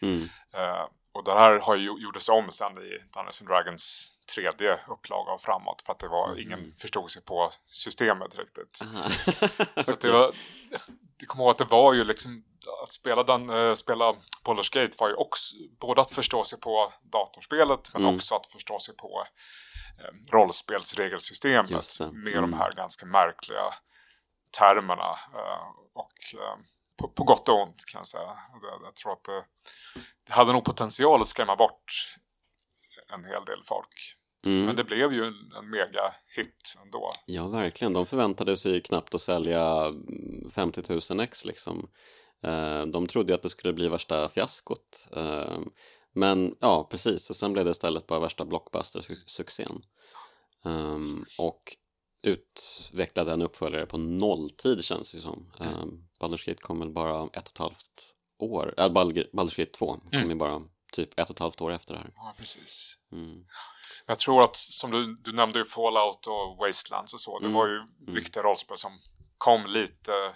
[0.03, 0.29] Mm.
[0.55, 5.43] Eh, och det här har ju gjordes om sen i Dungeons Dragons tredje upplaga och
[5.43, 6.39] framåt för att det var Mm.
[6.41, 8.77] ingen förstod sig på systemet riktigt.
[9.87, 10.33] Så att det var,
[11.19, 12.45] det kommer ihåg att det var ju liksom
[12.83, 14.13] att spela, den, eh, spela
[14.45, 18.17] Baldur's Gate var ju också både att förstå sig på datorspelet men Mm.
[18.17, 19.27] också att förstå sig på
[19.99, 22.51] eh, rollspelsregelsystemet med Mm.
[22.51, 23.75] de här ganska märkliga
[24.59, 25.19] termerna.
[25.35, 26.57] eh, och eh,
[26.99, 28.27] på, på gott och ont kan jag säga.
[28.63, 29.45] Det, jag tror att det,
[30.27, 32.15] det hade nog potential att skrämma bort
[33.15, 34.17] en hel del folk.
[34.47, 34.67] Mm.
[34.67, 37.11] Men det blev ju en, en mega hit ändå.
[37.27, 37.93] Ja, verkligen.
[37.93, 40.83] De förväntade sig ju knappt att sälja mm, 50
[41.13, 41.91] 000 ex liksom.
[42.43, 45.09] Eh, De trodde ju att det skulle bli värsta fiaskot.
[45.13, 45.59] Eh,
[46.13, 47.31] Men ja, precis.
[47.31, 49.83] Och sen blev det istället bara värsta blockbuster-succén.
[50.65, 51.61] Ehm, Och
[52.23, 55.53] utvecklade en uppföljare på nolltid känns det som.
[55.61, 58.75] Um, Baldur's Gate kom väl bara ett och ett halvt år.
[58.79, 60.31] Äh, Baldur's Gate 2 kom Mm.
[60.31, 62.11] ju bara typ ett och ett halvt år efter det här.
[62.15, 62.99] Ja, precis.
[63.13, 63.45] Mm.
[64.07, 67.39] Jag tror att, som du, du nämnde ju Fallout och Wastelands och så.
[67.39, 67.55] Det Mm.
[67.57, 68.99] var ju viktiga rollspel som
[69.39, 70.33] kom lite eh,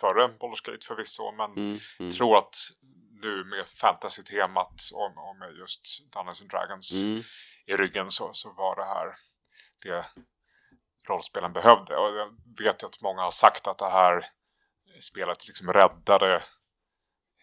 [0.00, 1.32] före Baldur's Gate förvisso.
[1.32, 1.64] Men Mm.
[1.68, 1.80] Mm.
[1.98, 2.56] jag tror att
[3.22, 7.22] nu med fantasy-temat och, och med just Dungeons and Dragons Mm.
[7.66, 9.16] i ryggen så, så var det här
[9.84, 10.06] det
[11.08, 11.96] rollspelen behövde.
[11.96, 14.26] Och jag vet ju att många har sagt att det här
[15.00, 16.42] spelet liksom räddade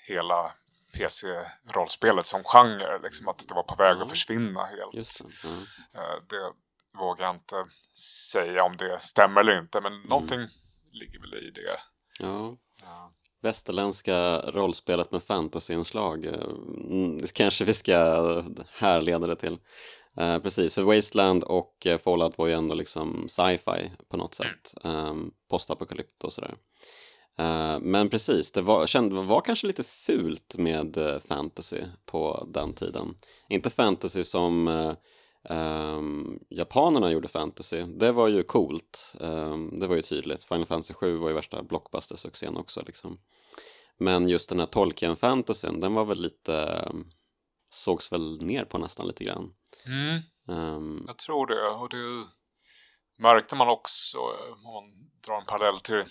[0.07, 0.53] hela
[0.97, 2.99] PC-rollspelet som genre.
[3.03, 4.03] Liksom att det var på väg Ja.
[4.03, 4.91] att försvinna helt.
[5.19, 5.25] Det.
[5.43, 5.49] Ja.
[6.01, 6.51] Eh, Det
[6.99, 7.65] vågar jag inte
[8.31, 9.81] säga om det stämmer eller inte.
[9.81, 10.47] Men någonting
[10.91, 11.79] ligger väl i det.
[12.19, 12.57] ja.
[12.83, 13.11] Ja.
[13.41, 16.25] Västerländska rollspelet med fantasyinslag.
[16.25, 16.33] eh,
[16.91, 17.95] mm, kanske vi ska
[18.71, 19.57] härleda det till.
[20.17, 24.73] Eh, precis, för Wasteland och eh, Fallout var ju ändå liksom sci-fi på något sätt.
[24.83, 26.55] Um, Postapokalypt och sådär.
[27.37, 32.73] Eh, men precis, det var, kände, var kanske lite fult med eh, fantasy på den
[32.73, 33.15] tiden.
[33.49, 34.67] Inte fantasy som
[35.49, 37.83] ehm, japanerna gjorde fantasy.
[37.83, 39.15] Det var ju coolt.
[39.21, 40.43] Ehm, det var ju tydligt.
[40.43, 42.81] Final Fantasy 7 var ju värsta blockbuster-succén också.
[42.85, 43.17] Liksom.
[43.97, 46.55] Men just den här Tolkien-fantasyn, den var väl lite...
[46.57, 47.05] ehm,
[47.69, 49.53] sågs väl ner på nästan lite grann.
[49.87, 51.69] Mm, Ehm, jag tror det.
[51.69, 52.25] Och det
[53.17, 56.03] märkte man också om man drar en parallell till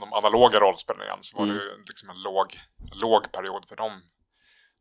[0.00, 1.56] de analoga rollspelen igen så var Mm.
[1.56, 2.60] det liksom en låg,
[2.94, 4.02] låg period för dem.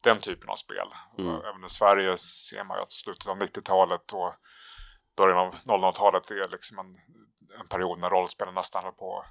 [0.04, 0.88] Den typen av spel.
[1.18, 1.36] Mm.
[1.36, 4.34] Även i Sverige ser man ju att slutet av 90-talet och
[5.18, 6.86] början av 00-talet är liksom en,
[7.60, 9.26] en period när rollspelen nästan håller på att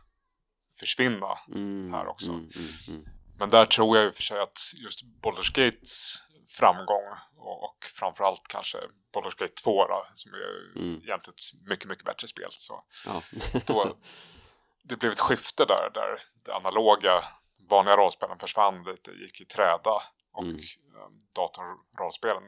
[0.81, 1.39] försvinna.
[1.49, 2.31] mm, här också.
[2.31, 3.05] Mm, mm, mm.
[3.39, 7.05] Men där tror jag i och för sig att just Baldur's Gates framgång
[7.37, 8.79] och, och framförallt kanske
[9.15, 10.95] Baldur's Gate 2 då, som är Mm.
[11.05, 12.49] egentligen ett mycket, mycket bättre spel.
[12.51, 13.23] Så Ja.
[13.67, 13.97] då,
[14.89, 17.25] det blev ett skifte där, där det analoga
[17.71, 20.57] vanliga rollspelen försvann lite, gick i träda och Mm.
[20.57, 22.43] eh, datorrollspelen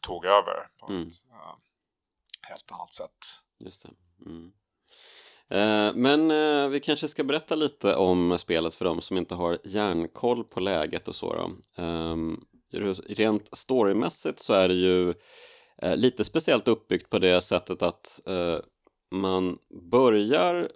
[0.00, 1.02] tog över på Mm.
[1.06, 1.56] ett eh,
[2.48, 3.18] helt annat sätt.
[3.64, 3.90] Just det.
[4.26, 4.52] Mm.
[5.48, 9.58] Eh, men eh, vi kanske ska berätta lite om spelet för de som inte har
[9.64, 11.50] järnkoll på läget och så då.
[11.82, 12.44] Ehm,
[13.08, 15.14] rent storymässigt så är det ju
[15.96, 18.20] lite speciellt uppbyggt på det sättet att
[19.10, 19.58] man
[19.90, 20.70] börjar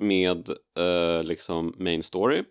[0.00, 2.42] med eh, liksom main story.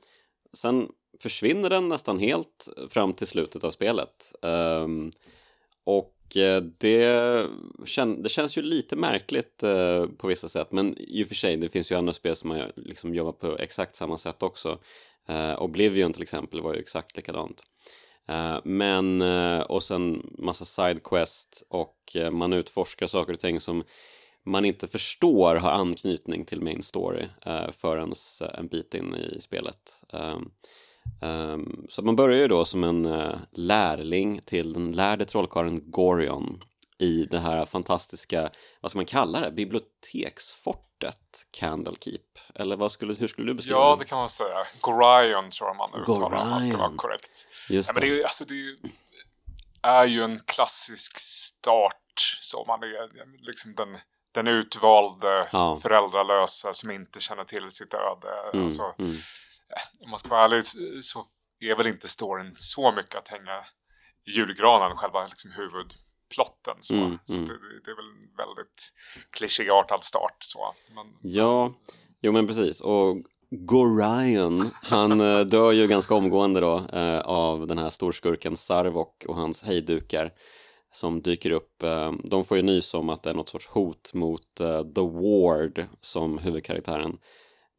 [0.54, 0.88] Sen
[1.22, 4.34] försvinner den nästan helt fram till slutet av spelet.
[4.42, 5.12] Ehm,
[5.84, 7.48] och eh, det,
[7.86, 11.58] kän, det känns ju lite märkligt eh, på vissa sätt, men i och för sig,
[11.58, 14.80] det finns ju andra spel som man liksom jobbar på exakt samma sätt också.
[15.28, 17.64] Eh, Oblivion till exempel var ju exakt likadant.
[18.30, 23.84] Eh, men, eh, och sen massa sidequest och eh, man utforskar saker och ting som
[24.50, 28.14] man inte förstår har anknytning till main story eh, förrän
[28.58, 30.04] en bit in i spelet.
[30.14, 30.52] Um,
[31.22, 36.62] um, så man börjar ju då som en uh, lärling till den lärde trollkarlen Gorion
[36.98, 42.22] i det här fantastiska, vad ska man kalla det, biblioteksfortet Candlekeep?
[42.56, 44.68] Eller vad skulle, hur skulle du beskriva Ja, det kan man säga.
[44.82, 47.48] Gorion tror jag man uttalar om man ska vara korrekt.
[47.70, 48.78] Just Ja, men det är ju, alltså, det är ju,
[49.82, 51.96] är ju en klassisk start.
[52.42, 53.98] Så man är liksom den,
[54.32, 55.80] den utvalde Ja.
[55.82, 58.50] föräldralösa som inte känner till sitt öde.
[58.54, 59.16] Mm, Alltså, mm.
[60.04, 60.66] om man ska vara ärlig
[61.04, 61.26] så
[61.60, 63.60] är väl inte storyn så mycket att hänga
[64.26, 66.76] i julgranen, själva liksom huvudplotten.
[66.80, 67.46] Så, Mm, så mm.
[67.48, 67.54] Det,
[67.86, 68.94] det är väl en väldigt
[69.32, 70.38] klichéartad start.
[70.40, 70.74] Så.
[70.96, 71.74] Men, Ja,
[72.22, 72.82] jo men precis.
[72.82, 73.18] Och
[73.52, 79.36] Gorion, han eh, dör ju ganska omgående då eh, av den här storskurken Sarvok och
[79.36, 80.32] hans hejdukar
[80.92, 81.84] som dyker upp.
[81.84, 85.02] Eh, de får ju nys om att det är något sorts hot mot eh, The
[85.02, 87.18] Ward som huvudkaraktären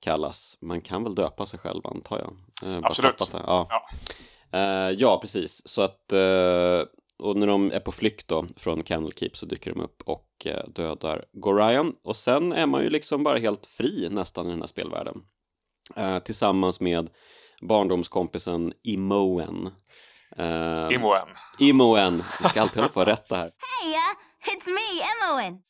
[0.00, 0.58] kallas.
[0.60, 2.36] Man kan väl döpa sig själv antar jag.
[2.70, 3.30] Eh, Absolut.
[3.32, 3.66] Ja.
[3.70, 3.82] Ja.
[4.96, 5.68] Ja, precis.
[5.68, 6.12] Så att,
[7.18, 11.24] och när de är på flykt då från Candlekeep så dyker de upp och dödar
[11.32, 11.94] Gorion.
[12.04, 15.22] Och sen är man ju liksom bara helt fri nästan i den här spelvärlden.
[15.96, 17.10] Eh, tillsammans med
[17.62, 19.70] barndomskompisen Imoen.
[20.36, 21.28] Eh, Imoen.
[21.58, 23.50] Imoen, vi ska alltid hålla på att rätta här.
[23.82, 25.62] Hey, uh, It's me, Emmoen.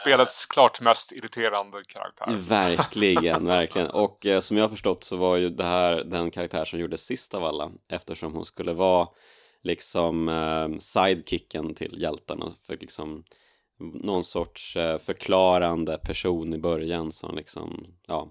[0.00, 2.36] Spelets klart mest irriterande karaktär.
[2.48, 3.90] Verkligen, verkligen.
[3.90, 7.04] Och eh, som jag har förstått så var ju det här den karaktär som gjordes
[7.04, 9.08] sist av alla eftersom hon skulle vara
[9.62, 13.24] liksom eh, sidekicken till hjältarna för liksom
[13.78, 18.28] någon sorts eh, förklarande person i början som liksom, ja,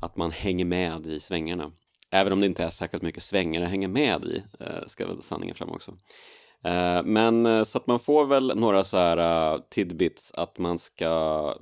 [0.00, 1.72] att man hänger med i svängarna.
[2.10, 5.22] Även om det inte är särskilt mycket svängar att hänga med i, eh, ska väl
[5.22, 5.90] sanningen fram också.
[6.64, 11.54] Eh, men eh, så att man får väl några så här tidbits att man ska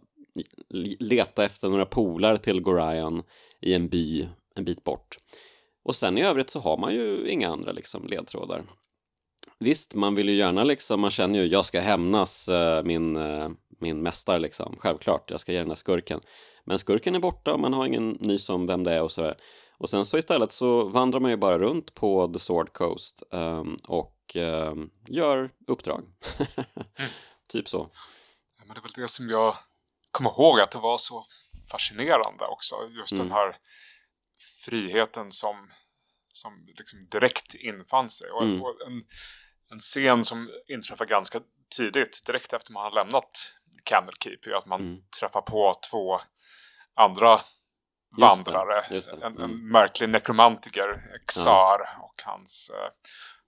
[1.01, 3.23] leta efter några polar till Gorion
[3.61, 5.17] i en by en bit bort.
[5.85, 8.63] Och sen i övrigt så har man ju inga andra liksom ledtrådar.
[9.59, 12.49] Visst, man vill ju gärna liksom, man känner ju jag ska hämnas
[12.85, 13.19] min,
[13.81, 16.21] min mästare liksom, självklart, jag ska ge den här skurken.
[16.65, 19.35] Men skurken är borta och man har ingen nys om vem det är och sådär.
[19.85, 23.77] Och sen så istället så vandrar man ju bara runt på The Sword Coast um,
[23.89, 26.03] och um, gör uppdrag.
[26.99, 27.11] mm.
[27.49, 27.91] Typ så.
[28.59, 29.57] Ja, men det är väl det som jag
[30.11, 31.25] kommer ihåg att det var så
[31.71, 32.75] fascinerande också.
[32.99, 33.27] Just mm.
[33.27, 33.57] den här
[34.65, 35.71] friheten som,
[36.33, 38.31] som liksom direkt infann sig.
[38.31, 38.63] Och, mm.
[38.63, 39.03] och en,
[39.71, 41.41] en scen som inträffar ganska
[41.77, 43.53] tidigt, direkt efter man har lämnat
[43.85, 45.03] Candlekeep, är att man mm.
[45.21, 46.21] träffar på två
[46.95, 47.41] andra
[48.19, 48.77] vandrare.
[48.77, 49.27] Just det, just det.
[49.27, 49.37] Mm.
[49.37, 52.03] En, en, märklig nekromantiker, Exar, ja.
[52.03, 52.77] och hans uh,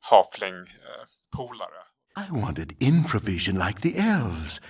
[0.01, 1.83] Hafling-polare.
[2.17, 4.61] I wanted infravision like the elves.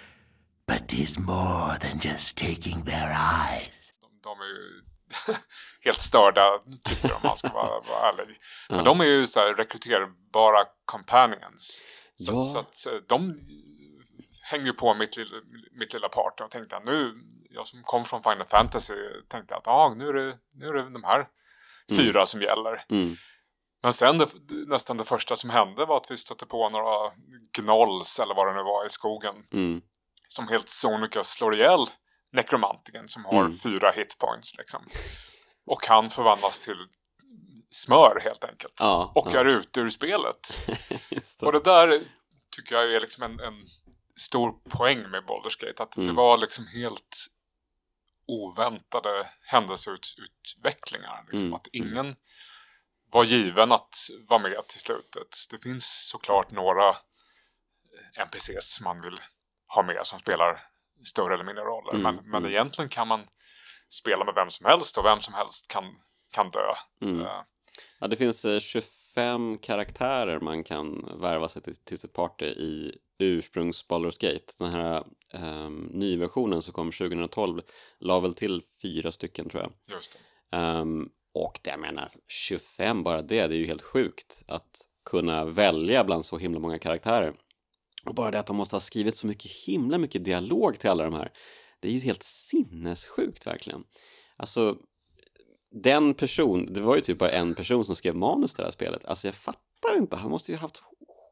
[0.67, 3.93] But tis more than just taking their eyes.
[4.01, 4.83] De, de är ju
[5.81, 8.37] helt störda typer om man ska vara, vara ärlig.
[8.69, 8.85] Men ja.
[8.85, 11.83] de är ju så här rekryterbara companions.
[12.17, 12.41] Så, ja.
[12.41, 13.41] så att eh, de
[14.51, 15.37] hänger ju på mitt, lilla,
[15.73, 17.15] mitt lilla party och tänkte att nu,
[17.51, 18.95] jag som kom från Final Fantasy,
[19.29, 21.29] tänkte att ah, nu, är det, nu är det de här
[21.91, 22.03] mm.
[22.03, 22.27] fyra mm.
[22.27, 22.85] som gäller.
[22.91, 23.17] Mm.
[23.83, 24.29] Men sen det,
[24.67, 27.13] nästan det första som hände var att vi stötte på några
[27.53, 29.35] gnolls eller vad det nu var i skogen.
[29.53, 29.83] Mm.
[30.29, 31.87] Som helt sonika slår ihjäl
[32.33, 33.57] nekromantiken som har mm.
[33.57, 34.87] fyra hitpoints liksom.
[35.67, 36.87] Och han förvandlas till
[37.71, 38.75] smör helt enkelt.
[38.79, 39.41] Ja, och ja.
[39.41, 40.57] är ute ur spelet.
[41.11, 41.47] det.
[41.47, 42.01] Och det där
[42.57, 43.55] tycker jag är liksom en, en
[44.17, 45.83] stor poäng med Baldur's Gate.
[45.83, 46.09] Att mm.
[46.09, 47.27] det var liksom helt
[48.27, 51.25] oväntade händelseutvecklingar.
[51.31, 51.47] Liksom.
[51.47, 51.55] Mm.
[51.55, 52.17] Att ingen
[53.11, 53.97] var given att
[54.29, 55.37] vara med till slutet.
[55.51, 56.97] Det finns såklart några
[58.15, 59.21] NPCs man vill
[59.67, 60.69] ha med som spelar
[61.05, 61.95] större eller mindre roller.
[61.95, 62.51] Mm, men, men mm.
[62.51, 63.27] egentligen kan man
[63.89, 65.85] spela med vem som helst och vem som helst kan,
[66.33, 66.75] kan dö.
[67.01, 67.21] Mm.
[67.21, 67.43] Uh,
[67.99, 68.83] ja, det finns 25
[69.19, 74.55] eh, karaktärer man kan värva sig till, till sitt party i ursprungs Baldur's Gate.
[74.59, 77.63] Den här um, nyversionen som kom 2012
[77.99, 79.97] la väl till fyra stycken tror jag.
[79.97, 80.19] Just
[80.51, 80.59] det.
[80.59, 85.45] Um, och det jag menar, 25 bara det, det är ju helt sjukt att kunna
[85.45, 87.35] välja bland så himla många karaktärer.
[88.05, 91.05] Och bara det att de måste ha skrivit så mycket himla mycket dialog till alla
[91.05, 91.33] de här.
[91.81, 93.85] Det är ju helt sinnessjukt verkligen.
[94.37, 94.77] Alltså,
[95.83, 98.73] den person, det var ju typ bara en person som skrev manus till det här
[98.73, 99.05] spelet.
[99.05, 100.83] Alltså jag fattar inte, han måste ju ha haft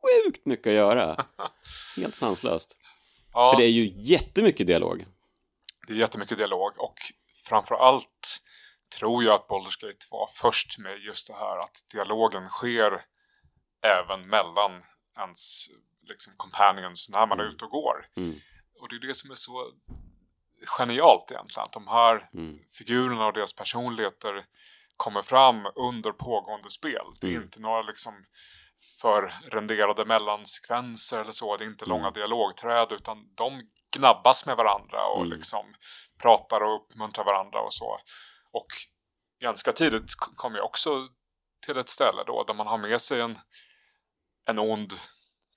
[0.03, 1.25] sjukt mycket att göra.
[1.97, 2.77] Helt sanslöst.
[3.33, 3.53] Ja.
[3.53, 5.07] För det är ju jättemycket dialog.
[5.87, 6.95] Det är jättemycket dialog och
[7.45, 8.43] framförallt
[8.99, 13.05] tror jag att Baldur's Gate var först med just det här att dialogen sker
[13.83, 14.83] även mellan
[15.19, 15.69] ens
[16.09, 17.55] liksom companions när man är mm.
[17.55, 18.07] ute och går.
[18.17, 18.41] Mm.
[18.81, 19.73] Och det är det som är så
[20.67, 21.63] genialt egentligen.
[21.63, 22.59] Att de här mm.
[22.79, 24.45] figurerna och deras personligheter
[24.97, 27.07] kommer fram under pågående spel.
[27.21, 27.43] Det är mm.
[27.43, 28.25] inte några liksom
[29.01, 31.57] för renderade mellansekvenser eller så.
[31.57, 31.97] Det är inte mm.
[31.97, 33.63] långa dialogträd utan de
[33.97, 35.39] gnabbas med varandra och mm.
[35.39, 35.75] liksom
[36.23, 37.99] pratar och uppmuntrar varandra och så.
[38.53, 38.67] Och
[39.41, 41.09] ganska tidigt kom jag också
[41.67, 43.39] till ett ställe då där man har med sig en,
[44.47, 44.93] en ond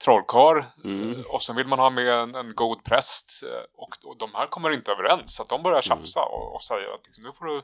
[0.04, 1.24] trollkarl mm.
[1.30, 3.44] och sen vill man ha med en, en god präst
[3.78, 5.82] och, och de här kommer inte överens så att de börjar mm.
[5.82, 6.34] tjafsa mm.
[6.34, 7.56] och, och säger att liksom, nu, får du,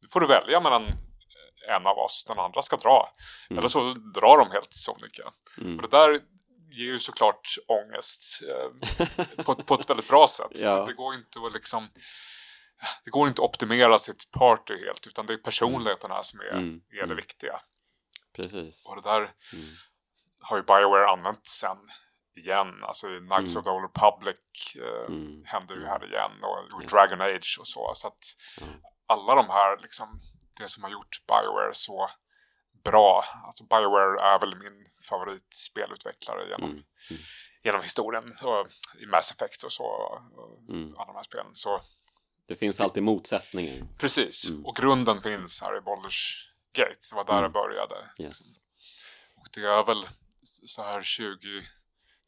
[0.00, 0.82] nu får du välja mellan
[1.68, 3.12] en av oss, den andra ska dra.
[3.50, 3.58] Mm.
[3.58, 5.32] Eller så drar de helt sonika.
[5.58, 5.76] Mm.
[5.76, 6.20] Och det där
[6.72, 10.50] ger ju såklart ångest eh, på, på ett väldigt bra sätt.
[10.54, 10.84] ja.
[10.86, 11.88] Det går inte att liksom
[13.04, 16.80] det går inte att optimera sitt party helt utan det är personligheterna som är, mm.
[16.90, 17.16] är det mm.
[17.16, 17.60] viktiga.
[18.36, 18.86] Precis.
[18.86, 19.32] Och det där.
[20.48, 21.78] Har ju Bioware använt sen
[22.36, 22.84] igen.
[22.84, 23.58] Alltså Knights mm.
[23.58, 24.40] of the Old Republic
[24.76, 25.42] eh, mm.
[25.44, 26.90] händer ju här igen och, och yes.
[26.90, 27.92] Dragon Age och så.
[27.94, 28.24] Så att
[28.60, 28.74] mm.
[29.06, 30.20] alla de här liksom
[30.58, 32.10] det som har gjort Bioware så
[32.84, 33.24] bra.
[33.44, 36.84] Alltså Bioware är väl min favoritspelutvecklare genom, mm.
[37.10, 37.22] Mm.
[37.62, 38.36] genom historien.
[38.42, 38.66] Och,
[39.02, 39.84] I Mass Effect och så.
[39.84, 40.20] Och
[40.68, 40.94] mm.
[40.96, 41.50] Alla de här spelen.
[41.52, 41.80] Så
[42.46, 43.86] det finns alltid motsättningar.
[43.98, 44.66] Precis, mm.
[44.66, 46.34] och grunden finns här i Baldur's
[46.76, 47.00] Gate.
[47.10, 47.42] Det var där mm.
[47.42, 48.10] det började.
[48.18, 48.40] Yes.
[49.36, 50.06] Och det är väl
[50.44, 51.38] så här 20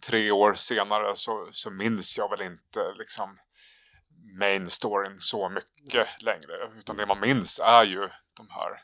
[0.06, 3.38] tre år senare så, så minns jag väl inte liksom
[4.38, 6.72] main storyn så mycket längre.
[6.78, 8.82] Utan det man minns är ju de här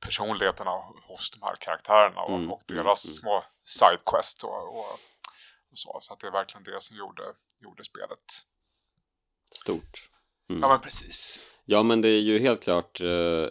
[0.00, 0.70] personligheterna
[1.08, 3.14] hos de här karaktärerna och, Mm, och mm, deras mm.
[3.14, 4.92] små sidequest och, och,
[5.70, 5.98] och så.
[6.00, 7.22] Så att det är verkligen det som gjorde,
[7.60, 8.44] gjorde spelet.
[9.50, 10.10] Stort.
[10.48, 10.62] Mm.
[10.62, 11.40] Ja men precis.
[11.64, 13.48] Ja, men det är ju helt klart eh,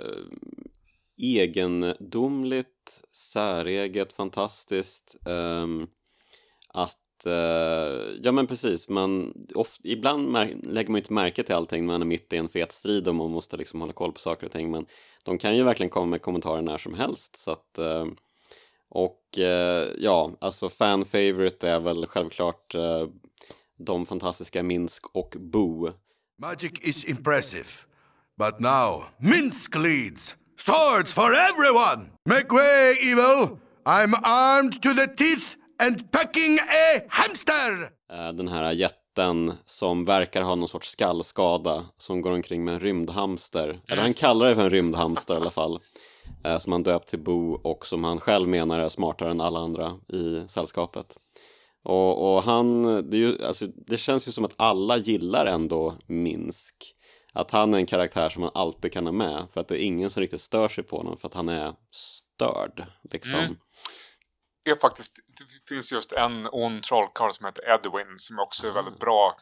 [1.17, 5.15] egendomligt, säreget, fantastiskt.
[5.25, 5.87] ehm,
[6.67, 11.85] att, eh, ja men precis, man, oft, ibland lägger man ju inte märke till allting,
[11.85, 14.19] när man är mitt i en fet strid och man måste liksom hålla koll på
[14.19, 14.85] saker och ting, men
[15.23, 18.05] de kan ju verkligen komma med kommentarer när som helst, så att eh,
[18.89, 23.07] och eh, ja, alltså fan favorite är väl självklart eh,
[23.77, 25.91] de fantastiska Minsk och Boo.
[26.37, 27.69] Magic is impressive.
[28.37, 30.35] But now, Minsk leads.
[30.57, 32.11] Swords for everyone!
[32.25, 33.59] Make way, evil!
[33.85, 37.89] I'm armed to the teeth and packing a hamster!
[38.13, 42.79] Eh, den här jätten som verkar ha någon sorts skallskada som går omkring med en
[42.79, 43.79] rymdhamster.
[43.87, 45.79] Eller han kallar det för en rymdhamster i alla fall.
[46.45, 49.59] Eh, som han döpt till Bo och som han själv menar är smartare än alla
[49.59, 51.17] andra i sällskapet.
[51.83, 55.95] Och, och han, det, är ju, alltså, det känns ju som att alla gillar ändå
[56.07, 56.94] Minsk.
[57.35, 59.85] Att han är en karaktär som man alltid kan ha med för att det är
[59.85, 62.85] ingen som riktigt stör sig på honom för att han är störd.
[63.11, 63.39] Liksom.
[63.39, 63.55] Mm.
[64.69, 68.73] är faktiskt, det finns just en ond trollkarl som heter Edwin som också är Ah.
[68.73, 69.37] väldigt bra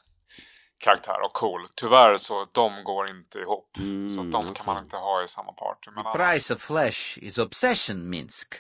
[0.84, 1.68] karaktär och cool.
[1.76, 3.78] Tyvärr så de går inte ihop.
[3.78, 4.64] Mm, så de kan okej.
[4.66, 5.92] man inte ha i samma party.
[5.96, 8.56] Men The price of flesh is obsession, Minsk.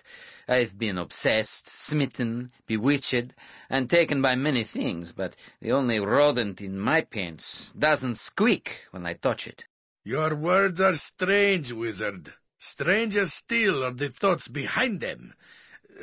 [0.48, 3.30] I've been obsessed, smitten, bewitched,
[3.70, 9.06] and taken by many things, but the only rodent in my pants doesn't squeak when
[9.06, 9.66] I touch it.
[10.06, 12.34] Your words are strange, wizard.
[12.60, 15.34] Stranger still are the thoughts behind them.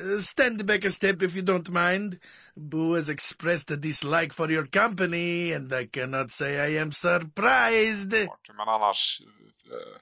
[0.01, 2.17] Uh, stand back a step if you don't mind.
[2.57, 8.13] Boo has expressed a dislike for your company, and I cannot say I am surprised.
[8.57, 9.21] Men annars,
[9.71, 10.01] eh,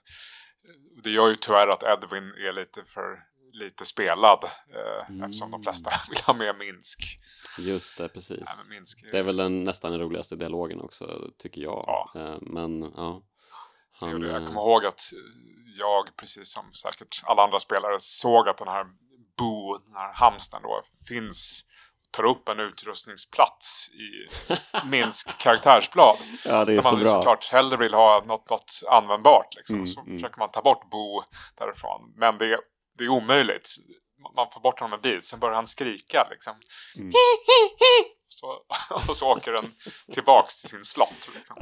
[1.03, 3.19] det gör ju tyvärr att Edwin är lite för
[3.53, 4.45] lite spelad.
[4.45, 5.23] eh, Mm.
[5.25, 7.01] Eftersom de flesta vill ha med Minsk.
[7.59, 8.39] Just det, precis.
[8.59, 11.85] Men Minsk är- Det är väl den, nästan den roligaste dialogen också, tycker jag.
[11.87, 12.11] Ja.
[12.15, 13.23] Eh, Men ja.
[13.93, 14.43] Han, jag.
[14.43, 15.01] Eh, kommer ihåg att
[15.79, 18.87] jag, precis som säkert alla andra spelare, såg att den här
[19.38, 21.64] Boo, den här hamstern då, finns
[22.11, 24.29] tar upp en utrustningsplats i
[24.87, 26.16] Minsk karaktärsblad.
[26.44, 27.12] ja, det är Där så man bra.
[27.12, 29.55] såklart hellre vill ha något, något användbart.
[29.57, 29.77] Liksom.
[29.77, 30.12] Mm, så mm.
[30.18, 31.22] försöker man ta bort Bo
[31.59, 32.12] därifrån.
[32.16, 32.61] Men det, är-
[32.98, 33.68] det är omöjligt.
[34.37, 36.55] Man får bort honom en bit, sen börjar han skrika liksom.
[36.96, 37.12] Mm.
[38.40, 38.46] Så,
[39.09, 39.70] och så åker den
[40.12, 41.31] tillbaks till sin slott.
[41.35, 41.57] Liksom.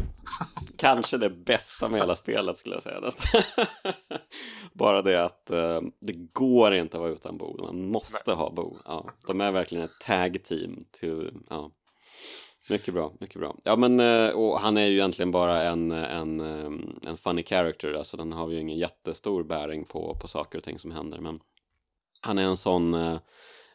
[0.78, 3.42] Kanske det bästa med hela spelet skulle jag säga nästan.
[4.72, 7.62] Bara det att eh, det går inte att vara utan Bo.
[7.62, 8.76] Man måste ha Bo.
[8.84, 10.84] Ja, de är verkligen ett tag team.
[11.00, 11.06] To,
[11.50, 11.70] ja.
[12.68, 13.56] Mycket bra, mycket bra.
[13.64, 17.92] Ja men eh, och han är ju egentligen bara en, en, eh, en funny character.
[17.92, 21.20] Alltså den har ju ingen jättestor bäring på, på saker och ting som händer.
[21.20, 21.40] Men
[22.20, 23.18] han är en sån, eh,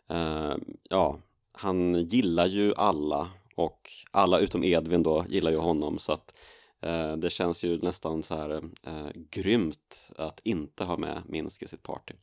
[0.10, 0.56] eh,
[0.90, 1.20] ja,
[1.62, 6.34] han gillar ju alla och alla utom Edvin då gillar ju honom så att
[6.82, 8.50] eh, det känns ju nästan så här
[8.84, 12.14] eh, grymt att inte ha med Minsk i sitt party.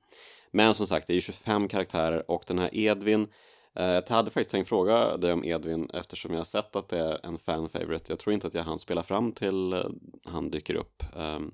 [0.51, 3.29] Men som sagt, det är ju 25 karaktärer och den här Edvin
[3.74, 6.98] eh, jag hade faktiskt tänkt fråga dig om Edvin eftersom jag har sett att det
[6.98, 8.12] är en fan favorite.
[8.12, 9.85] Jag tror inte att jag hann spela fram till eh,
[10.24, 11.03] han dyker upp.
[11.16, 11.51] Ehm,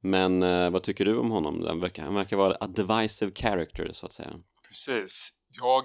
[0.00, 1.64] men eh, vad tycker du om honom?
[1.66, 4.32] Han verkar, han verkar vara a divisive character så att säga.
[4.68, 5.32] Precis.
[5.60, 5.84] Jag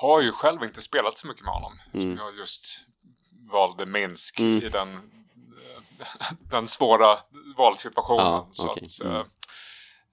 [0.00, 1.78] har ju själv inte spelat så mycket med honom.
[1.90, 2.16] Som Mm.
[2.16, 2.84] jag just
[3.52, 4.62] valde Minsk Mm.
[4.62, 5.10] i den,
[6.50, 7.18] den svåra
[7.56, 8.24] valsituationen.
[8.26, 9.16] Ja, så, att, Mm.
[9.16, 9.24] eh,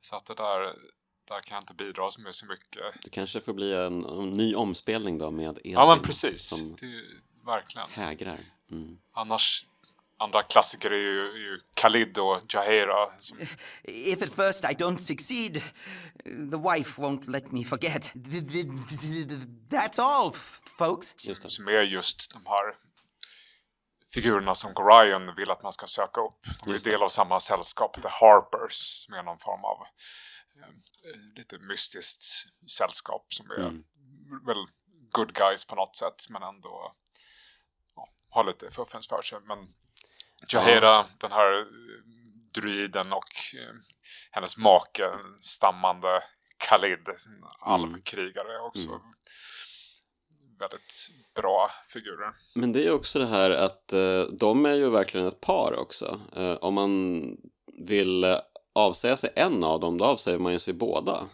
[0.02, 0.60] så att det där,
[1.28, 2.84] där kan jag inte bidra med så mycket.
[3.04, 6.42] Det kanske får bli en, en ny omspelning då med Edvin Ja men precis.
[6.48, 7.02] som Det,
[7.46, 7.90] verkligen.
[7.90, 8.40] hägrar.
[8.72, 8.98] Mm.
[9.14, 9.66] Annars,
[10.18, 13.12] andra klassiker är ju, är ju Khalid och Jaheira.
[13.20, 13.38] Som,
[13.84, 15.54] If at first I don't succeed,
[16.52, 18.04] the wife won't let me forget.
[18.14, 20.32] Th- th- th- That's all,
[20.78, 21.26] folks.
[21.26, 21.50] Just det.
[21.50, 22.76] som är just de här
[24.14, 26.46] figurerna som Gorion vill att man ska söka upp.
[26.66, 28.74] De är del av samma sällskap, The Harpers,
[29.06, 29.78] som är någon form av
[30.62, 32.24] eh, lite mystiskt
[32.72, 33.84] sällskap som är Mm.
[34.46, 34.66] väl
[35.12, 36.96] good guys på något sätt, men ändå
[37.96, 39.40] ja, har lite fuffens för sig.
[39.44, 39.58] Men
[40.54, 41.66] Jaheira, den här
[42.54, 43.76] druiden och eh,
[44.32, 46.24] hennes make, stammande
[46.58, 47.10] Khalid,
[47.60, 48.90] alvkrigare också.
[48.90, 49.02] Mm.
[50.60, 52.34] Väldigt bra figurer.
[52.56, 56.20] Men det är också det här att eh, de är ju verkligen ett par också.
[56.36, 57.22] Eh, om man
[57.88, 58.38] vill
[58.76, 61.28] avsäga sig en av dem, då avsäger man ju sig båda.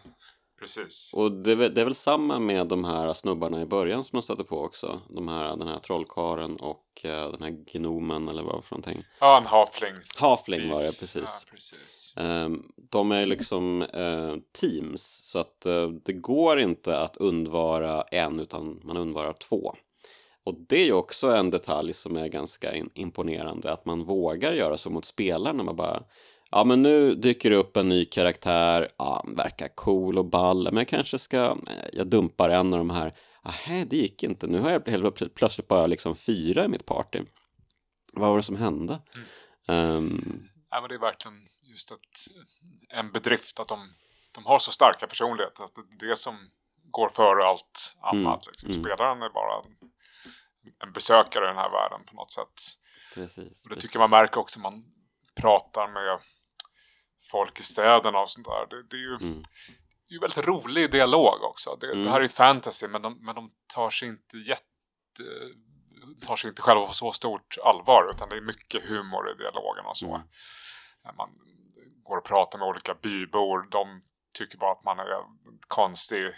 [0.61, 1.11] Precis.
[1.13, 4.17] Och det är, väl, det är väl samma med de här snubbarna i början som
[4.17, 5.01] man stötte på också.
[5.09, 9.03] De här, den här trollkaren och eh, den här gnomen eller vad för någonting.
[9.19, 9.93] Ja, en halfling.
[10.17, 11.15] Halfling var det, precis.
[11.15, 12.13] Ja, precis.
[12.17, 18.39] Ehm, de är liksom eh, teams så att eh, det går inte att undvara en
[18.39, 19.75] utan man undvarar två.
[20.43, 24.77] Och det är ju också en detalj som är ganska imponerande att man vågar göra
[24.77, 25.63] så mot spelarna.
[25.63, 26.03] Man bara
[26.51, 30.77] Ja men nu dyker det upp en ny karaktär, ja, verkar cool och ball, men
[30.77, 31.37] jag kanske ska,
[31.67, 33.13] eh, jag dumpar en av de här,
[33.67, 36.85] nej det gick inte, nu har jag helt plö- plötsligt bara liksom fyra i mitt
[36.85, 37.21] party.
[38.13, 39.01] Vad var det som hände?
[39.67, 41.99] Ehm, Ja, men det är verkligen just ett,
[42.89, 43.93] en bedrift att de,
[44.31, 45.63] de har så starka personligheter.
[45.63, 46.49] Att det är det som
[46.91, 48.47] går före allt annat.
[48.47, 48.69] Liksom.
[48.69, 48.83] mm.
[48.83, 49.63] Spelaren är bara
[50.83, 52.53] en, besökare i den här världen på något sätt.
[53.15, 53.37] precis.
[53.37, 53.81] Och det precis.
[53.81, 54.83] tycker man märker också man
[55.35, 56.19] pratar med
[57.31, 58.67] folk i städerna och sånt där.
[58.69, 59.43] Det, det är ju Mm.
[60.09, 61.77] det är väldigt rolig dialog också.
[61.79, 62.03] Det, Mm.
[62.03, 64.63] det här är ju fantasy men de, men de tar sig inte jätte
[66.25, 69.85] tar sig inte själva på så stort allvar utan det är mycket humor i dialogen
[69.85, 70.15] och så.
[70.15, 70.27] Mm.
[71.03, 71.29] När man
[72.03, 74.01] går och pratar med olika bybor, de
[74.37, 76.31] tycker bara att man är en konstig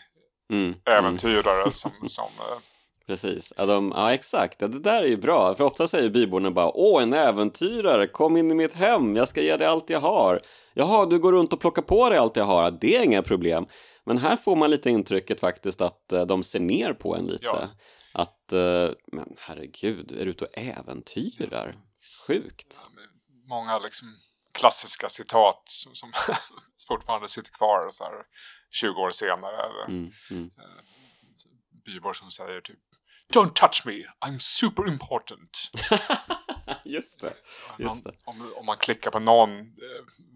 [0.49, 0.79] Mm, mm.
[0.85, 2.59] äventyrare som, som eh,
[3.07, 6.51] Precis, ja, de, ja exakt, ja, det där är ju bra, för ofta säger byborna
[6.51, 9.99] bara Åh, en äventyrare, kom in i mitt hem, jag ska ge dig allt jag
[9.99, 10.41] har
[10.73, 13.65] Jaha, du går runt och plockar på dig allt jag har, det är inga problem
[14.05, 17.45] Men här får man lite intrycket faktiskt att eh, de ser ner på en lite
[17.45, 17.69] Ja.
[18.15, 21.75] Att, eh, men herregud, är du ute och äventyrar?
[22.27, 22.83] Sjukt
[23.47, 24.17] många liksom
[24.51, 26.11] klassiska citat som, som
[26.87, 28.13] fortfarande sitter kvar så här
[28.71, 29.57] 20 år senare.
[29.69, 30.49] Eller mm, mm.
[31.85, 32.79] bybor som säger typ
[33.33, 35.71] Don't touch me, I'm super important.
[36.85, 37.33] Just det,
[37.79, 39.65] just det om, om man klickar på någon eh,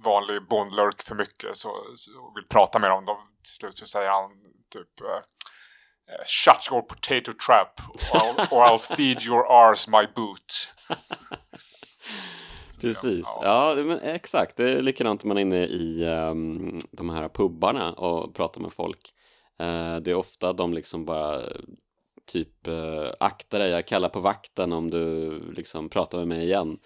[0.04, 4.10] vanlig bondlurk för mycket så, så, vill prata med dem, då till slut så säger
[4.10, 4.32] han
[4.74, 5.16] typ eh,
[6.16, 7.82] eh, Shut your potato trap
[8.14, 10.74] or I'll, or I'll feed your arse my boot.
[12.82, 13.76] Precis, ja.
[13.78, 14.58] ja men exakt.
[14.58, 18.74] Det är likadant om man är inne i ehm, de här pubbarna och pratar med
[18.74, 19.14] folk.
[19.60, 21.42] Eh, det är ofta de liksom bara
[22.28, 26.78] typ eh, akta dig, jag kallar på vakten om du liksom pratar med mig igen.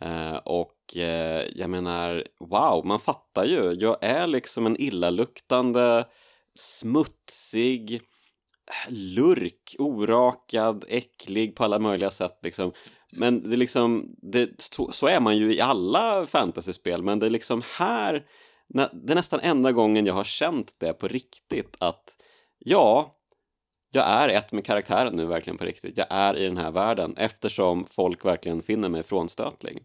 [0.00, 3.76] Eh, och eh, jag menar, wow, man fattar ju.
[3.80, 6.06] Jag är liksom en illaluktande,
[6.58, 8.02] smutsig,
[8.88, 12.72] lurk, orakad, äcklig på alla möjliga sätt liksom.
[13.12, 17.26] Men det är liksom, det, så, så är man ju i alla fantasyspel, men det
[17.26, 18.26] är liksom här,
[18.92, 22.16] det är nästan enda gången jag har känt det på riktigt att
[22.58, 23.16] ja,
[23.94, 25.96] jag är ett med karaktären nu verkligen på riktigt.
[25.96, 29.84] Jag är i den här världen eftersom folk verkligen finner mig frånstötlig.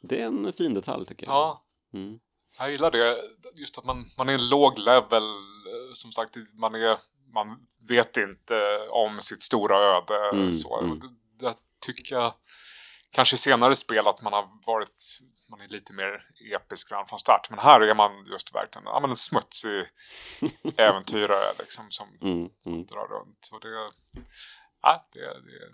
[0.00, 1.34] Det är en fin detalj tycker jag.
[1.34, 2.18] Ja, Mm.
[2.58, 3.16] jag gillar det.
[3.54, 5.22] Just att man, man är låg level.
[5.22, 6.98] eh, Som sagt, man, är,
[7.34, 10.30] man vet inte om sitt stora öde.
[10.32, 10.80] Mm, så.
[10.80, 10.98] mm.
[11.00, 12.32] Det, det tycker jag
[13.12, 15.20] kanske i senare spel att man har varit
[15.52, 17.50] man är lite mer episk redan från start.
[17.50, 19.84] Men här är man just verkligen ja, men en smutsig
[20.76, 22.84] äventyrare liksom, som Mm, mm.
[22.86, 23.48] drar runt.
[23.52, 23.68] Och det,
[24.82, 25.72] ja, det, det är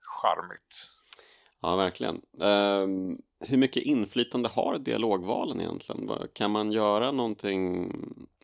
[0.00, 0.90] charmigt.
[1.60, 2.22] Ja, verkligen.
[2.40, 6.10] Ehm, hur mycket inflytande har dialogvalen egentligen?
[6.32, 7.92] Kan man göra någonting,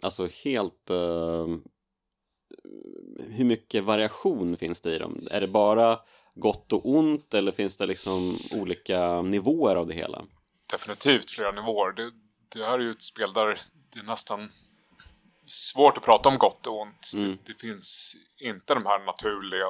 [0.02, 0.90] alltså helt...
[0.90, 1.62] ehm,
[3.18, 5.28] hur mycket variation finns det i dem?
[5.30, 5.98] Är det bara
[6.34, 10.24] gott och ont eller finns det liksom olika nivåer av det hela?
[10.72, 11.92] definitivt flera nivåer.
[11.92, 12.10] Det,
[12.48, 13.58] det här är ju ett spel där
[13.92, 14.52] det är nästan
[15.46, 17.10] svårt att prata om gott och ont.
[17.14, 17.28] Mm.
[17.44, 19.66] Det, det finns inte de här naturliga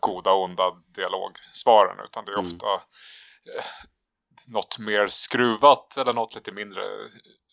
[0.00, 2.46] goda och onda dialogsvaren utan det är Mm.
[2.46, 3.64] ofta eh,
[4.48, 6.82] något mer skruvat eller något lite mindre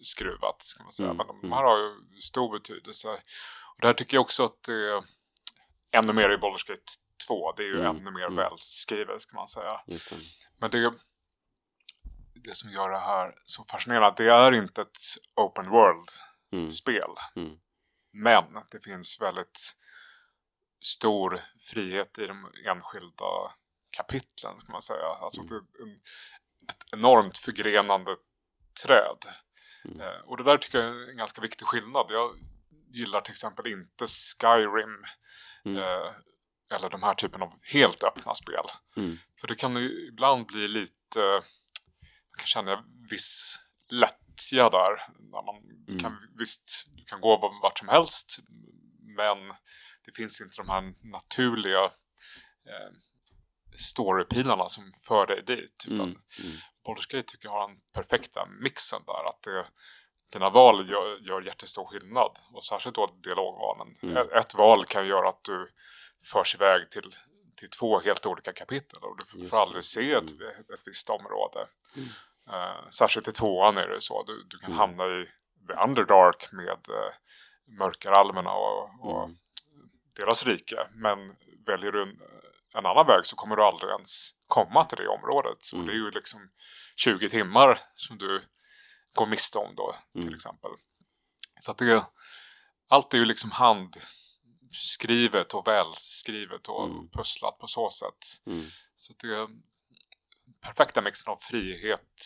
[0.01, 0.61] skruvat.
[0.61, 1.09] Ska man säga.
[1.09, 1.51] Mm, Men de mm.
[1.51, 3.07] här har ju stor betydelse.
[3.75, 5.03] Och det här tycker jag också att det är
[5.91, 6.91] ännu mer i Baldur's Gate
[7.27, 7.51] 2.
[7.51, 8.35] Det är ju Mm, ännu mer mm.
[8.35, 9.81] välskrivet ska man säga.
[9.87, 10.11] Det.
[10.57, 10.93] Men det,
[12.35, 14.97] det som gör det här så fascinerande, det är inte ett
[15.35, 17.09] open world-spel.
[17.35, 17.47] Mm.
[17.47, 17.59] Mm.
[18.13, 19.75] Men det finns väldigt
[20.83, 23.25] stor frihet i de enskilda
[23.97, 25.05] kapitlen, ska man säga.
[25.05, 25.49] Alltså Mm.
[25.49, 25.95] det är en,
[26.69, 28.15] ett enormt förgrenande
[28.83, 29.17] träd.
[29.85, 30.01] Mm.
[30.01, 32.05] Eh, och det där tycker jag är en ganska viktig skillnad.
[32.09, 32.35] Jag
[32.91, 35.05] gillar till exempel inte Skyrim
[35.65, 35.77] Mm.
[35.83, 36.11] eh,
[36.73, 38.65] eller de här typen av helt öppna spel.
[38.97, 39.17] Mm.
[39.41, 41.19] För det kan ju ibland bli lite,
[42.29, 43.59] man kan känna viss
[43.89, 45.07] lättja där.
[45.19, 45.55] När man
[45.87, 45.99] Mm.
[45.99, 48.37] kan, visst, du kan gå vart som helst,
[49.17, 49.37] men
[50.05, 51.83] det finns inte de här naturliga
[52.69, 52.91] eh,
[53.75, 55.85] storypilarna som för dig dit.
[55.87, 56.21] Utan Mm.
[56.43, 56.57] Mm.
[56.87, 59.29] Baldur's Gate tycker jag har den perfekta mixen där.
[59.29, 59.65] Att det,
[60.33, 62.31] dina val gör, gör jättestor skillnad.
[62.53, 63.95] Och särskilt då dialogvalen.
[64.01, 64.17] Mm.
[64.17, 65.71] Ett, ett val kan göra att du
[66.25, 67.15] förs iväg till,
[67.55, 69.03] till två helt olika kapitel.
[69.03, 70.47] Och du får aldrig se ett, Mm.
[70.49, 71.67] ett visst område.
[71.95, 72.09] Mm.
[72.49, 74.23] Eh, särskilt i tvåan är det så.
[74.23, 74.77] Du, du kan Mm.
[74.79, 75.25] hamna i
[75.67, 77.13] The Underdark med uh,
[77.79, 79.37] Mörkaralmerna och, och Mm.
[80.15, 80.87] deras rike.
[80.93, 81.35] Men
[81.67, 82.21] väljer du en,
[82.75, 85.57] en annan väg så kommer du aldrig ens komma till det området.
[85.59, 85.87] Så Mm.
[85.87, 86.49] det är ju liksom
[86.95, 88.43] 20 timmar som du
[89.15, 90.33] går miste om då till Mm.
[90.33, 90.71] exempel.
[91.59, 92.05] Så att det,
[92.89, 93.51] allt är ju liksom
[94.73, 97.07] handskrivet och välskrivet och Mm.
[97.09, 98.41] pusslat på så sätt.
[98.47, 98.65] Mm.
[98.95, 99.47] Så det är
[100.61, 102.21] perfekta mixen av frihet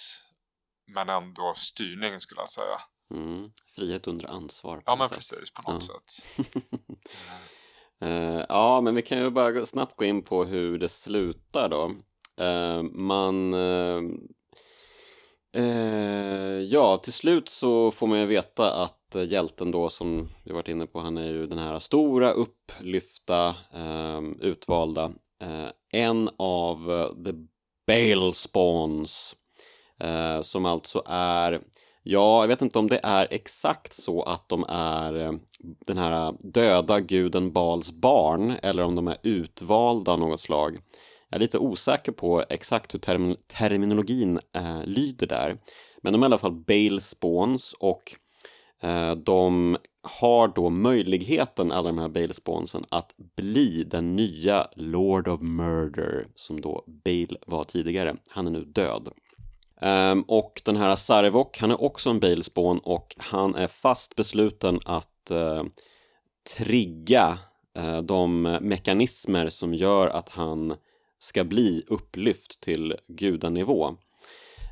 [0.88, 2.82] men ändå styrning skulle jag säga.
[3.14, 3.52] Mm.
[3.76, 4.76] Frihet under ansvar.
[4.78, 5.18] på Ja men sätt.
[5.18, 5.96] precis, på något Ja.
[5.96, 6.48] sätt.
[8.02, 11.96] Eh, ja, men vi kan ju bara snabbt gå in på hur det slutar då.
[12.44, 13.54] Eh, man...
[13.54, 14.02] eh,
[16.70, 20.52] ja, till slut så får man ju veta att att eh, hjälten då som vi
[20.52, 25.12] varit inne på, han är ju den här stora, upplyfta, eh, utvalda.
[25.42, 27.34] Eh, en av eh, the
[27.88, 29.36] Bale Spawns.
[30.00, 31.62] Eh, som alltså är
[32.04, 36.34] Ja, jag vet inte om det är exakt så att de är eh, den här
[36.40, 40.80] döda guden Bals barn eller om de är utvalda av något slag.
[41.30, 45.58] Jag är lite osäker på exakt hur term terminologin eh, lyder där.
[46.02, 48.16] Men de är i alla fall Bale Spawns och
[48.82, 55.42] Eh, de har då möjligheten, alla de här Bale-sponsen, att bli den nya Lord of
[55.42, 58.16] Murder som då Bale var tidigare.
[58.30, 59.10] Han är nu död.
[59.82, 64.80] Ehm, och den här Sarevok, han är också en Balespawn och han är fast besluten
[64.86, 65.64] att eh,
[66.58, 67.40] trigga
[67.78, 70.74] eh, de mekanismer som gör att han
[71.20, 73.96] ska bli upplyft till gudanivå.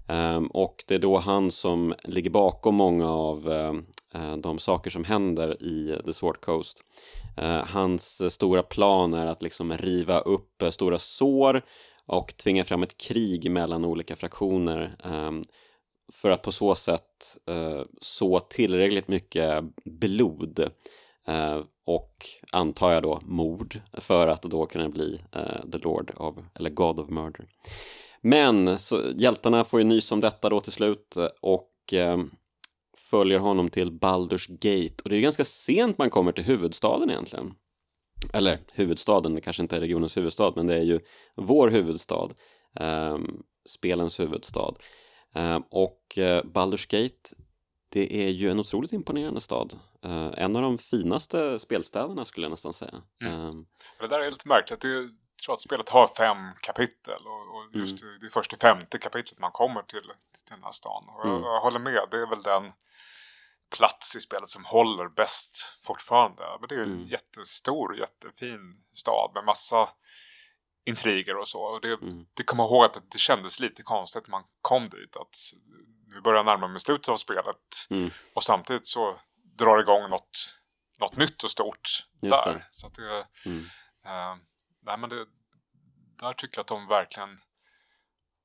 [0.08, 4.90] Ehm, och det är då han som ligger bakom många av ehm, eh, de saker
[4.90, 6.84] som händer i The Sword Coast.
[7.38, 11.62] Eh, hans stora plan är att liksom riva upp eh, stora sår
[12.06, 15.42] och tvinga fram ett krig mellan olika fraktioner ehm,
[16.14, 17.38] för att på så sätt
[18.02, 20.70] så tillräckligt mycket blod
[21.86, 25.22] och antar jag då mord för att då kunna bli
[25.72, 27.46] the Lord of, eller God of Murder.
[28.26, 32.18] Men så, hjältarna får ju nys om detta då till slut eh, och eh,
[32.98, 37.10] följer honom till Baldur's Gate och det är ju ganska sent man kommer till huvudstaden
[37.10, 37.54] egentligen.
[38.34, 41.00] Eller huvudstaden, det kanske inte är regionens huvudstad men det är ju
[41.36, 42.30] vår huvudstad,
[42.80, 43.18] eh,
[43.70, 44.74] spelens huvudstad.
[45.36, 46.02] Eh, och
[46.44, 47.36] Baldur's Gate,
[47.90, 49.80] det är ju en otroligt imponerande stad.
[50.06, 53.02] Eh, en av de finaste spelstäderna skulle jag nästan säga.
[53.22, 53.34] Mm.
[53.34, 53.54] Eh,
[54.00, 54.82] Det där är lite märkligt.
[54.82, 55.10] Det
[55.46, 58.98] tror att spelet har fem kapitel och, och just det, det är först i femte
[58.98, 61.04] kapitlet man kommer till, till den här stan.
[61.10, 61.44] Och jag, Mm.
[61.44, 62.72] jag håller med, det är väl den
[63.76, 66.44] plats i spelet som håller bäst fortfarande.
[66.60, 67.06] Men det är en Mm.
[67.08, 69.90] jättestor, jättefin stad med massa
[70.86, 71.62] intriger och så.
[71.62, 72.26] Och det, Mm.
[72.34, 75.16] det kommer ihåg att det kändes lite konstigt när man kom dit.
[75.16, 75.36] Att
[76.08, 78.10] nu börjar jag närma mig slutet av spelet Mm.
[78.36, 79.20] och samtidigt så
[79.58, 80.56] drar det igång något,
[81.00, 81.90] något nytt och stort
[82.22, 82.54] Just där.
[82.54, 82.66] det.
[82.70, 83.66] Så att det, Mm.
[84.06, 84.36] Eh,
[84.86, 85.26] nej, men det,
[86.22, 87.40] där tycker jag att de verkligen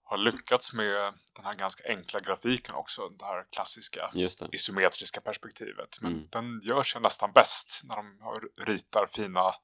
[0.02, 3.08] har lyckats med den här ganska enkla grafiken också.
[3.08, 4.10] Det här klassiska
[4.50, 4.56] det.
[4.56, 5.88] isometriska perspektivet.
[6.00, 6.28] Men Mm.
[6.30, 8.18] den gör sig nästan bäst när de
[8.66, 9.54] ritar fina,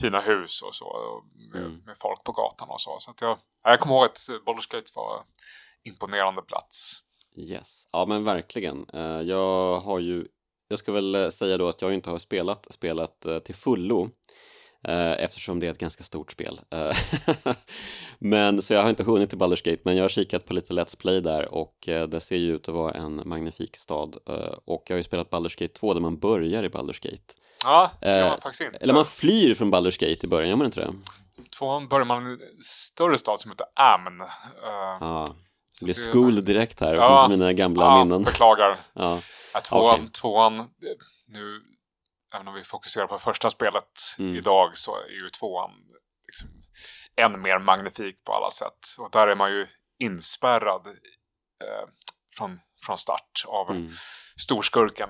[0.00, 0.84] fina hus och så.
[0.86, 1.82] Och med, Mm.
[1.86, 2.96] med folk på gatan och så.
[3.00, 5.24] så att jag, jag kommer ihåg att Baldur's Gate var
[5.82, 7.02] imponerande plats.
[7.36, 8.86] Yes, ja men verkligen.
[8.92, 10.26] Eh, Jag har ju,
[10.68, 14.10] jag ska väl eh, säga då att jag inte har spelat spelet eh, till fullo
[14.88, 16.60] eftersom det är ett ganska stort spel.
[16.70, 16.96] Eh,
[18.18, 20.74] men så jag har inte hunnit till Baldur's Gate men jag har kikat på lite
[20.74, 24.34] Let's Play där och eh, det ser ju ut att vara en magnifik stad eh,
[24.64, 27.22] och jag har ju spelat Baldur's Gate 2 där man börjar i Baldur's Gate.
[27.64, 28.78] Ja, det gör Eh, man faktiskt inte.
[28.78, 30.92] Eller man flyr från Baldur's Gate i början, gör man inte det?
[31.58, 34.20] Tvåan börjar man i en större stad som heter Amn.
[34.20, 34.26] Eh,
[35.00, 35.34] Ja, så
[35.80, 38.22] det blir det- school direkt här, Ja, inte mina gamla ja, minnen.
[38.22, 38.78] beklagar.
[38.94, 39.20] Ja,
[39.54, 40.08] Ja, tvåan, Okej.
[40.12, 40.64] tvåan, eh,
[41.28, 41.60] nu,
[42.34, 44.34] även om vi fokuserar på första spelet Mm.
[44.36, 45.70] idag så är ju tvåan
[46.26, 46.48] liksom
[47.16, 48.78] än mer magnifik på alla sätt.
[48.98, 49.66] Och där är man ju
[49.98, 51.88] inspärrad eh,
[52.36, 53.92] från, från start av mm,
[54.36, 55.08] storskurken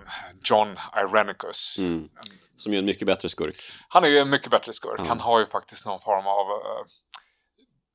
[0.51, 1.79] John Irenicus.
[1.79, 2.09] mm.
[2.57, 3.73] Som är en mycket bättre skurk.
[3.89, 5.01] Han är ju en mycket bättre skurk.
[5.01, 5.05] Ja.
[5.09, 6.87] Han har ju faktiskt någon form av eh,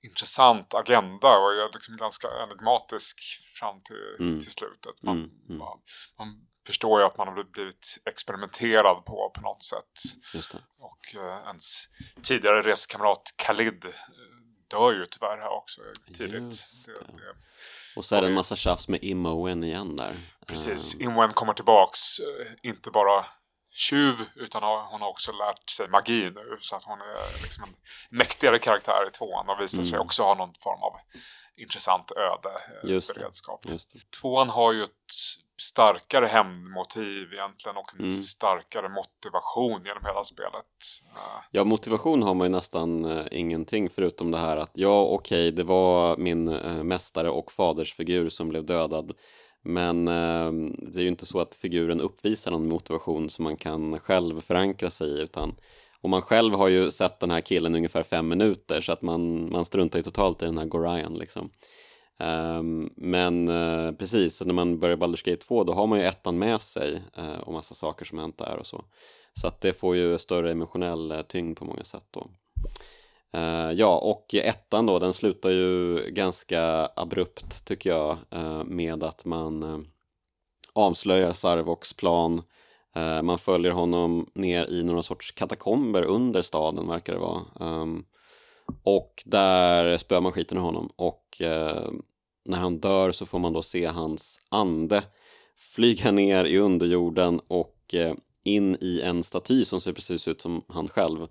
[0.10, 3.18] intressant agenda och är liksom ganska enigmatisk
[3.60, 4.40] fram till, Mm.
[4.40, 5.02] till slutet.
[5.04, 5.58] Man, Mm, mm.
[5.58, 5.80] Man,
[6.18, 9.92] man förstår ju att man har blivit experimenterad på på något sätt.
[10.34, 10.58] Just det.
[10.80, 11.84] Och eh, ens
[12.24, 13.92] tidigare reskamrat Khalid eh,
[14.72, 15.82] dör ju tyvärr här också
[16.14, 16.32] tidigt.
[16.86, 17.00] Det, det.
[17.14, 17.36] det,
[17.96, 20.16] Och så är det en massa tjafs med Imoen igen där.
[20.48, 23.26] precis, Eh, Inwen kommer tillbaks, eh, inte bara
[23.72, 28.18] tjuv utan hon har också lärt sig magi nu så att hon är liksom en
[28.18, 30.02] mäktigare karaktär i tvåan och visar sig Mm.
[30.02, 30.94] också ha någon form av
[31.58, 33.20] intressant öde, eh, Just det.
[33.20, 33.66] beredskap.
[33.70, 34.00] Just det.
[34.22, 34.92] Tvåan har ju ett
[35.62, 38.24] starkare hämndmotiv egentligen och en Mm.
[38.24, 40.66] starkare motivation genom hela spelet.
[41.16, 45.52] Eh, Ja, motivation har man ju nästan eh, ingenting förutom det här att ja, okej,
[45.52, 49.12] det var min eh, mästare och fadersfigur som blev dödad.
[49.62, 54.00] Men eh, det är ju inte så att figuren uppvisar någon motivation som man kan
[54.00, 55.56] själv förankra sig i utan
[56.06, 59.02] och man själv har ju sett den här killen i ungefär fem minuter så att
[59.02, 61.50] man, man struntar ju totalt i den här Gorion liksom.
[62.20, 66.40] Um, men uh, precis, när man börjar Baldur's Gate 2 då har man ju ettan
[66.40, 68.86] med sig uh, och massa saker som hänt där och så.
[69.34, 72.28] Så att det får ju större emotionell uh, tyngd på många sätt då.
[73.74, 78.18] Ja, och ettan då, den slutar ju ganska abrupt tycker jag
[78.66, 79.86] med att man
[80.74, 82.42] avslöjar Sarvoks plan.
[82.96, 87.42] Eh, man följer honom ner i några sorts katakomber under staden verkar det vara.
[87.60, 88.06] Ehm,
[88.84, 91.92] och där spöar man skiten ur honom och eh,
[92.46, 95.04] när han dör så får man då se hans ande
[95.58, 100.66] flyga ner i underjorden och eh, in i en staty som ser precis ut som
[100.68, 101.28] han själv.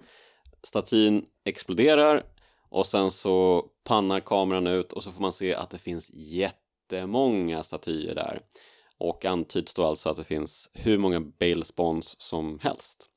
[0.63, 2.23] Statyn exploderar
[2.69, 7.63] och sen så pannar kameran ut och så får man se att det finns jättemånga
[7.63, 8.41] statyer där.
[8.99, 13.11] Och antyds då alltså att det finns hur många Balespawns som helst.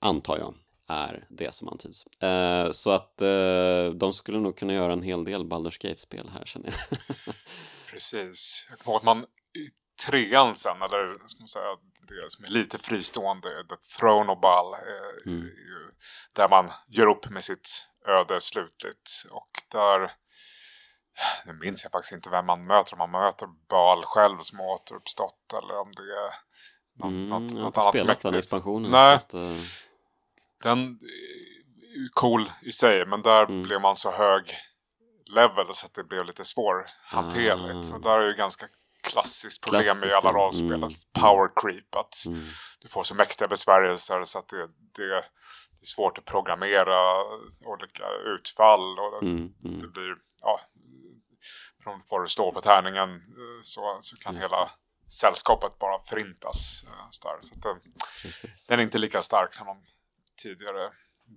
[0.00, 0.54] Antar jag
[0.88, 2.06] är det som antyds.
[2.22, 6.44] Eh, så att eh, de skulle nog kunna göra en hel del Baldur's Gate-spel här
[6.44, 7.34] känner jag.
[7.90, 8.66] Precis.
[8.70, 9.22] Jag kommer ihåg att man
[9.54, 9.68] i
[10.06, 11.64] trean sen, eller ska man säga,
[12.08, 15.48] det som är lite fristående, The Throne of Ball, eh, Mm.
[16.32, 19.10] där man gör upp med sitt öde slutligt.
[19.30, 20.12] Och där,
[21.46, 24.66] nu minns jag faktiskt inte vem man möter, om man möter Bal själv som har
[24.66, 26.34] återuppstått eller om det är
[26.98, 28.44] något, Mm, något, något annat spelat den mäktigt.
[28.44, 28.90] expansionen.
[28.90, 29.14] Nej.
[29.14, 29.40] Att, eh,
[30.62, 30.78] Den
[31.92, 33.62] är ju cool i sig, men där Mm.
[33.62, 34.54] blev man så hög
[35.26, 37.92] level så att det blev lite svårhanterligt.
[37.92, 37.94] Ah.
[37.94, 38.66] Och där är ju ganska
[39.02, 40.44] klassiskt problem i Klassiskt, alla ja.
[40.44, 40.90] rollspel, Mm.
[41.20, 42.46] power creep, att mm,
[42.80, 45.24] du får så mäktiga besvärjelser så att det, det, det är
[45.86, 47.24] svårt att programmera
[47.64, 49.90] olika utfall och mm, det mm.
[49.92, 50.60] blir, ja,
[51.82, 54.70] från vad det står på tärningen eh, så, så kan hela
[55.10, 56.84] sällskapet bara förintas.
[56.86, 57.36] eh, Så, där.
[57.40, 57.80] så den,
[58.68, 59.76] den är inte lika stark som de
[60.42, 60.90] tidigare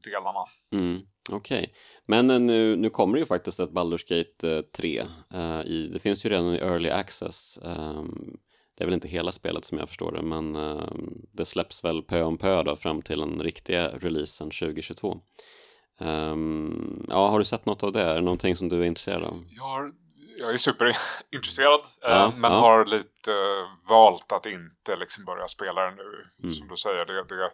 [0.03, 0.45] delarna.
[0.73, 1.73] Mm, Okej,
[2.05, 5.03] men eh, nu, nu kommer det ju faktiskt ett Baldur's Gate eh, 3.
[5.33, 7.57] eh, i, det finns ju redan i Early Access.
[7.57, 8.37] ehm,
[8.77, 12.01] det är väl inte hela spelet som jag förstår det, men ehm, det släpps väl
[12.01, 15.17] pö om pö då fram till den riktiga releasen 2022.
[15.99, 18.01] Ehm, ja, har du sett något av det?
[18.03, 19.43] Är det någonting som du är intresserad av?
[19.49, 19.91] Jag, har,
[20.41, 22.59] jag är superintresserad eh, Ja, men ja.
[22.59, 26.27] har lite eh, valt att inte liksom börja spela det nu.
[26.43, 26.53] Mm.
[26.55, 27.51] Som du säger, det, det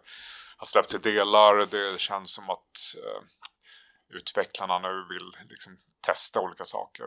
[0.56, 1.66] har släppts i delar.
[1.66, 3.22] Det känns som att eh,
[4.16, 7.04] utvecklarna nu vill liksom testa olika saker.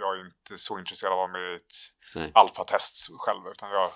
[0.00, 1.72] Jag är inte så intresserad av att vara med i ett
[2.14, 2.30] Nej.
[2.34, 3.90] alfatest själv utan jag,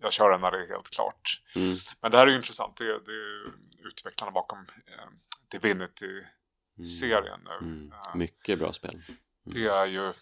[0.00, 1.40] jag kör det när det är helt klart.
[1.54, 2.76] Mm, Men det här är ju intressant.
[2.76, 3.52] Det, det är
[3.88, 5.08] utvecklarna bakom eh,
[5.50, 7.66] Divinity-serien nu.
[7.66, 9.02] mm, mycket bra spel.
[9.44, 10.12] det är ju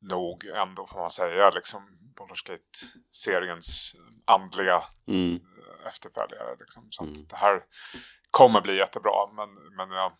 [0.00, 1.82] nog ändå får man säga liksom
[2.18, 3.94] Baldur's Gate-seriens
[4.24, 6.56] andliga Mm, eh, efterföljare.
[6.60, 6.86] Liksom.
[6.90, 7.12] Så Mm.
[7.12, 7.62] att det här
[8.30, 9.26] kommer bli jättebra.
[9.36, 10.12] Men, men jag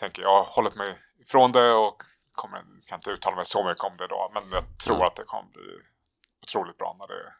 [0.00, 3.84] tänker, jag har hållit mig ifrån det och kommer, kan inte uttala mig så mycket
[3.84, 4.30] om det då.
[4.34, 5.06] Men jag tror Ja.
[5.06, 5.62] att det kommer bli
[6.42, 7.32] otroligt bra när det är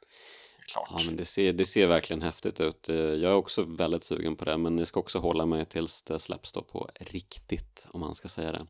[0.73, 0.89] klart.
[0.91, 2.89] Ja, men det ser, det ser verkligen häftigt ut.
[2.89, 6.03] Eh, Jag är också väldigt sugen på det, men jag ska också hålla mig tills
[6.03, 8.67] det släpps då på riktigt, om man ska säga det.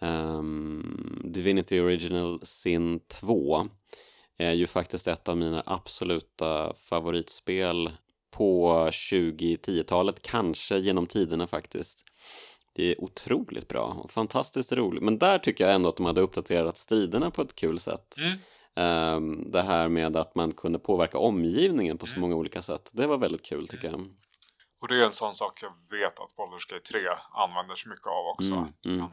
[0.00, 3.66] Um, Divinity Original Sin 2
[4.38, 7.90] är ju faktiskt ett av mina absoluta favoritspel
[8.30, 12.04] på 2010-talet, kanske genom tiderna faktiskt.
[12.72, 16.20] Det är otroligt bra och fantastiskt roligt, men där tycker jag ändå att de hade
[16.20, 18.14] uppdaterat striderna på ett kul sätt.
[18.18, 18.38] Mm.
[18.76, 22.20] Ehm, det här med att man kunde påverka omgivningen på så Mm.
[22.20, 22.90] många olika sätt.
[22.92, 24.00] Det var väldigt kul tycker jag.
[24.80, 27.00] Och det är en sån sak jag vet att Baldur's Gate 3
[27.32, 28.52] använder sig mycket av också.
[28.52, 29.06] Mm, mm.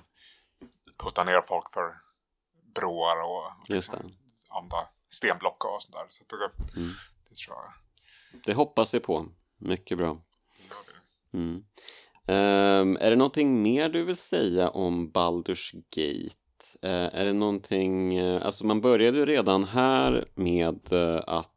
[1.01, 1.95] Putta ner folk för
[2.75, 3.93] broar och Just
[4.49, 4.77] andra
[5.09, 6.05] stenblock och sånt där.
[6.09, 6.93] Så det, Mm.
[7.29, 7.73] det tror jag
[8.45, 9.25] Det hoppas vi på.
[9.57, 10.17] Mycket bra.
[11.33, 11.63] Mm.
[12.27, 16.35] Ehm, är det någonting mer du vill säga om Baldur's Gate?
[16.81, 21.47] Eh, är det någonting, eh, alltså man började ju redan här med eh, att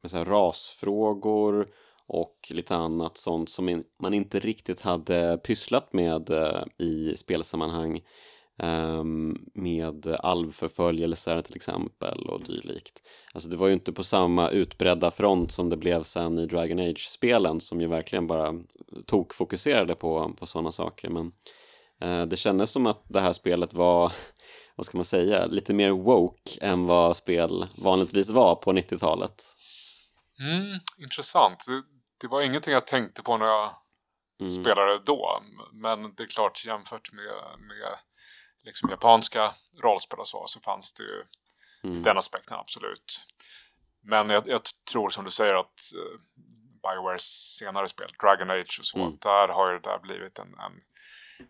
[0.00, 1.68] med så här rasfrågor
[2.08, 8.00] och lite annat sånt som man inte riktigt hade pysslat med eh, i spelsammanhang
[8.58, 13.02] ehm, med alvförföljelser till exempel och dylikt.
[13.34, 16.78] Alltså det var ju inte på samma utbredda front som det blev sen i Dragon
[16.78, 18.54] Age-spelen som ju verkligen bara
[19.06, 21.32] tokfokuserade på, på sådana saker men
[22.00, 24.12] eh, det kändes som att det här spelet var
[24.76, 29.42] vad ska man säga, lite mer woke än vad spel vanligtvis var på 90-talet.
[30.40, 31.64] Mm, intressant.
[32.18, 33.74] Det, det, var ingenting jag tänkte på när jag
[34.40, 34.50] mm.
[34.50, 35.42] spelade då.
[35.72, 37.98] Men det är klart jämfört med, med
[38.62, 41.24] liksom japanska rollspel och så, så fanns det ju
[41.84, 42.02] mm.
[42.02, 43.26] den aspekten absolut.
[44.00, 44.60] Men jag, jag,
[44.90, 46.20] tror som du säger att uh,
[46.82, 49.18] Biowares senare spel, Dragon Age och så, mm.
[49.20, 50.80] där har ju det där blivit en, en,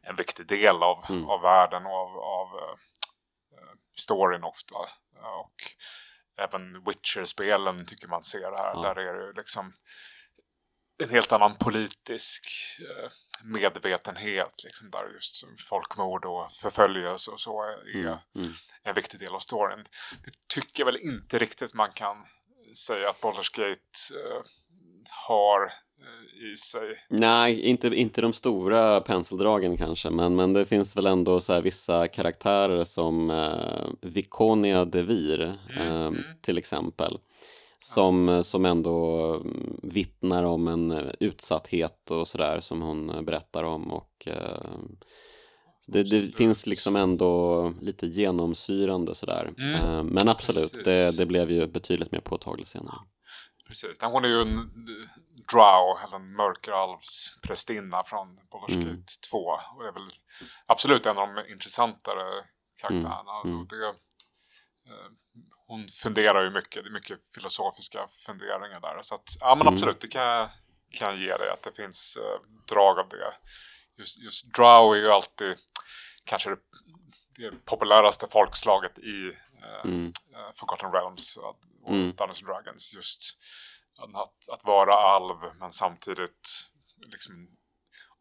[0.02, 1.28] en viktig del av, mm.
[1.28, 2.74] av världen och av, av uh,
[3.96, 4.74] storyn ofta.
[5.14, 5.54] Och
[6.36, 8.72] även Witcher-spelen tycker man ser här.
[8.74, 8.82] Ja.
[8.82, 9.72] Där är det liksom
[10.98, 12.44] en helt annan politisk
[12.80, 13.10] eh,
[13.44, 14.64] medvetenhet.
[14.64, 18.16] Liksom där just folkmord och förföljelse och så är mm.
[18.36, 18.52] Mm.
[18.84, 19.84] en viktig del av storyn.
[20.24, 22.16] Det tycker jag väl inte riktigt man kan
[22.86, 24.42] säga att Baldur's Gate eh,
[25.26, 25.72] har
[26.52, 27.06] i sig.
[27.08, 32.08] Nej, inte, inte de stora penseldragen kanske, men, men det finns väl ändå så vissa
[32.08, 36.24] karaktärer som eh, Vikonia Devir mm, eh, mm.
[36.40, 37.18] till exempel.
[37.80, 38.42] Som, ja.
[38.42, 44.78] som ändå mm, vittnar om en utsatthet och sådär som hon berättar om och eh,
[45.86, 49.50] det, det finns liksom ändå lite genomsyrande sådär.
[49.58, 49.74] Mm.
[49.74, 52.96] Eh, men absolut, det, det blev ju betydligt mer påtagligt senare.
[53.66, 54.70] Precis, hon är ju en
[55.52, 58.88] Drow, eller en mörkeralvsprästinna från Baldur's mm.
[58.88, 59.38] Gate 2.
[59.76, 60.10] Och är väl
[60.66, 62.44] absolut en av de intressantare
[62.80, 63.40] karaktärerna.
[63.44, 63.54] Mm.
[63.54, 63.66] Mm.
[63.70, 65.10] Det, eh,
[65.68, 69.02] hon funderar ju mycket, det är mycket filosofiska funderingar där.
[69.02, 69.74] Så att, ja men mm.
[69.74, 70.50] absolut, det kan jag,
[70.98, 73.34] kan jag ge dig att det finns eh, drag av det.
[73.98, 75.56] Just, just Drow är ju alltid
[76.24, 76.58] kanske det,
[77.36, 79.26] det populäraste folkslaget i
[79.62, 80.06] eh, mm.
[80.06, 82.12] uh, Forgotten Realms och mm.
[82.12, 82.94] Dungeons Dragons.
[82.94, 83.38] Just
[84.14, 86.70] att, att vara alv men samtidigt
[87.06, 87.48] liksom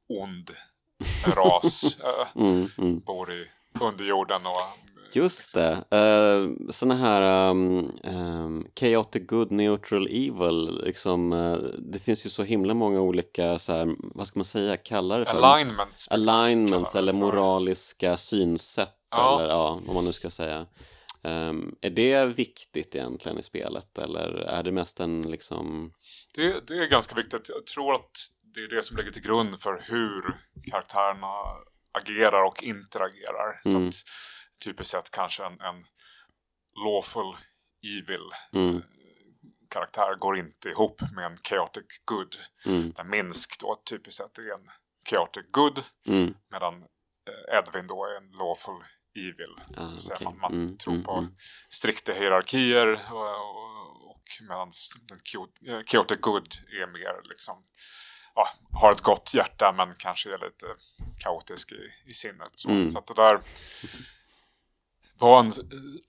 [0.10, 0.52] ond
[1.26, 1.98] ras.
[2.00, 3.00] äh, mm, mm.
[3.00, 5.72] Bor i underjorden och Just det.
[5.72, 12.44] Uh, såna här um, um, chaotic good, neutral evil, liksom, uh, det finns ju så
[12.44, 15.44] himla många olika, så här, vad ska man säga, kalla det för?
[15.44, 16.08] Alignments.
[16.08, 19.40] Alignments eller moraliska synsätt, ja.
[19.40, 20.66] eller ja, vad man nu ska säga.
[21.22, 25.94] Um, är det viktigt egentligen i spelet eller är det mest en liksom...
[26.36, 27.50] Det, det, är ganska viktigt.
[27.50, 28.12] Jag tror att
[28.54, 30.38] det är det som ligger till grund för hur
[30.72, 31.28] karaktärerna
[31.92, 33.62] agerar och interagerar.
[33.66, 33.92] Mm.
[33.92, 34.04] Så att
[34.60, 35.86] typiskt sett kanske en, en
[36.86, 37.38] lawful
[38.00, 38.76] evil mm.
[38.76, 38.82] Eh,
[39.70, 42.38] karaktär går inte ihop med en chaotic good.
[42.66, 42.92] Mm.
[42.92, 44.70] Där Minsk då typiskt sett är en
[45.10, 46.34] chaotic good mm.
[46.52, 48.84] medan eh, Edvin då är en lawful
[49.18, 49.56] evil.
[49.78, 50.26] Ah, okay.
[50.26, 51.36] Man, man mm, tror mm, på mm.
[51.70, 54.72] strikta hierarkier och, och, och medan
[55.10, 57.64] den Chaotic Good är mer liksom
[58.36, 60.66] ja, har ett gott hjärta men kanske är lite
[61.24, 62.52] kaotisk i, i sinnet.
[62.56, 62.92] Så, mm.
[62.92, 63.42] så att det där
[65.20, 65.52] var en,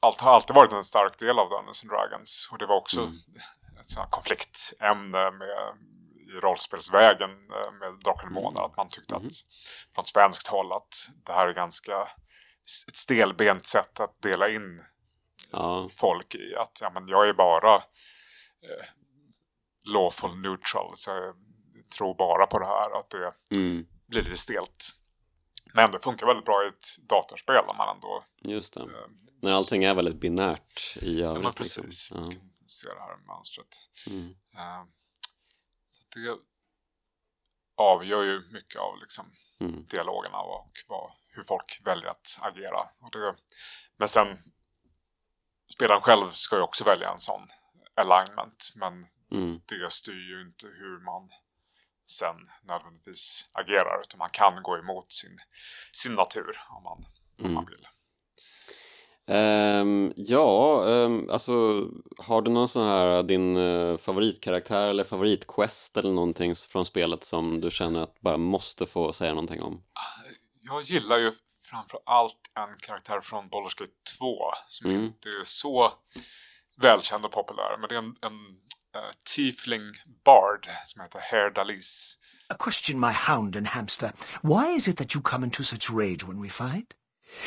[0.00, 3.00] allt, har alltid varit en stark del av Dungeons and Dragons och det var också
[3.00, 3.14] mm.
[3.80, 5.74] ett sånt konfliktämne med
[6.28, 9.26] i rollspelsvägen eh, med Drakar och Månar att man tyckte mm.
[9.26, 9.32] att
[9.94, 12.08] från svenskt håll att det här är ganska
[12.88, 14.84] ett stelbent sätt att dela in
[15.50, 15.88] ja.
[15.98, 16.54] folk i.
[16.56, 18.86] Att ja, men jag är bara eh,
[19.86, 20.92] lawful neutral.
[20.94, 21.34] Så jag
[21.98, 23.00] tror bara på det här.
[23.00, 23.86] Att det mm.
[24.06, 24.90] blir lite stelt.
[25.74, 28.24] Men det funkar väldigt bra i ett datorspel om man ändå...
[28.40, 28.80] Just det.
[28.80, 28.86] Eh,
[29.42, 31.44] När allting är väldigt binärt i övrigt.
[31.44, 31.84] Ja, precis.
[31.84, 32.24] Liksom.
[32.24, 32.30] Ja.
[32.68, 33.68] kan se det här mönstret.
[34.06, 34.34] Mm.
[34.54, 34.84] Eh,
[35.88, 36.38] så det
[37.76, 39.26] avgör ju mycket av liksom,
[39.60, 39.84] mm.
[39.86, 42.88] dialogerna och vad, hur folk väljer att agera.
[43.12, 43.36] Det,
[43.96, 44.38] men sen,
[45.74, 47.48] spelaren själv ska ju också välja en sån
[47.94, 48.72] alignment.
[48.74, 49.60] Men mm.
[49.66, 51.30] det styr ju inte hur man
[52.10, 52.36] sen
[52.68, 54.00] nödvändigtvis agerar.
[54.00, 55.38] Utan man kan gå emot sin,
[55.92, 56.98] sin natur om man,
[57.38, 57.54] om mm.
[57.54, 57.86] man vill.
[59.30, 61.52] Um, ja, um, alltså
[62.18, 67.60] har du någon sån här din uh, favoritkaraktär eller favoritquest eller någonting från spelet som
[67.60, 69.82] du känner att bara måste få säga någonting om?
[70.68, 71.32] jag gillar ju
[71.62, 74.36] framför allt en karaktär från Baldur's Gate 2
[74.68, 75.04] som mm.
[75.04, 75.92] inte är så
[76.76, 77.76] välkänd och populär.
[77.78, 78.60] Men det är en, en
[78.94, 82.16] uh, tiefling bard som heter Herr Dalis.
[82.50, 84.12] A question, my hound and hamster.
[84.42, 86.94] Why is it that you come into such rage when we fight?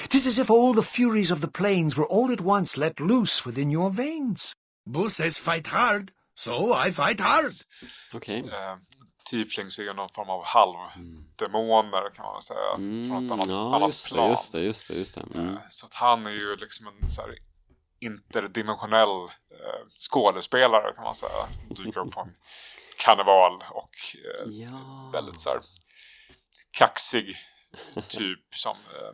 [0.09, 3.45] Tis as if all the furies of the plains were all at once let loose
[3.45, 4.53] within your veins.
[4.85, 7.51] Boo says fight hard, So I fight hard.
[8.13, 8.39] Okej.
[8.39, 8.77] Eh,
[9.29, 12.75] Tieflings är ju någon form av halvdemoner kan man väl säga.
[12.75, 14.29] från ett annat, Mm, ja, annat just det, plan.
[14.29, 15.21] just det, just det, just det.
[15.35, 15.47] Mm.
[15.49, 17.35] Eh, Så att han är ju liksom en så här
[18.01, 21.47] interdimensionell eh, skådespelare kan man säga.
[21.69, 22.35] Dyker upp på en
[23.05, 25.09] karneval och eh, Ja.
[25.13, 25.59] väldigt så här
[26.77, 27.35] kaxig
[28.07, 29.13] typ som eh,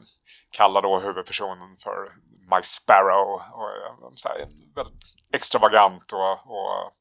[0.52, 2.12] kallar då huvudpersonen för
[2.56, 4.38] Mike Sparrow och eh, så här,
[4.76, 6.92] väldigt extravagant och, och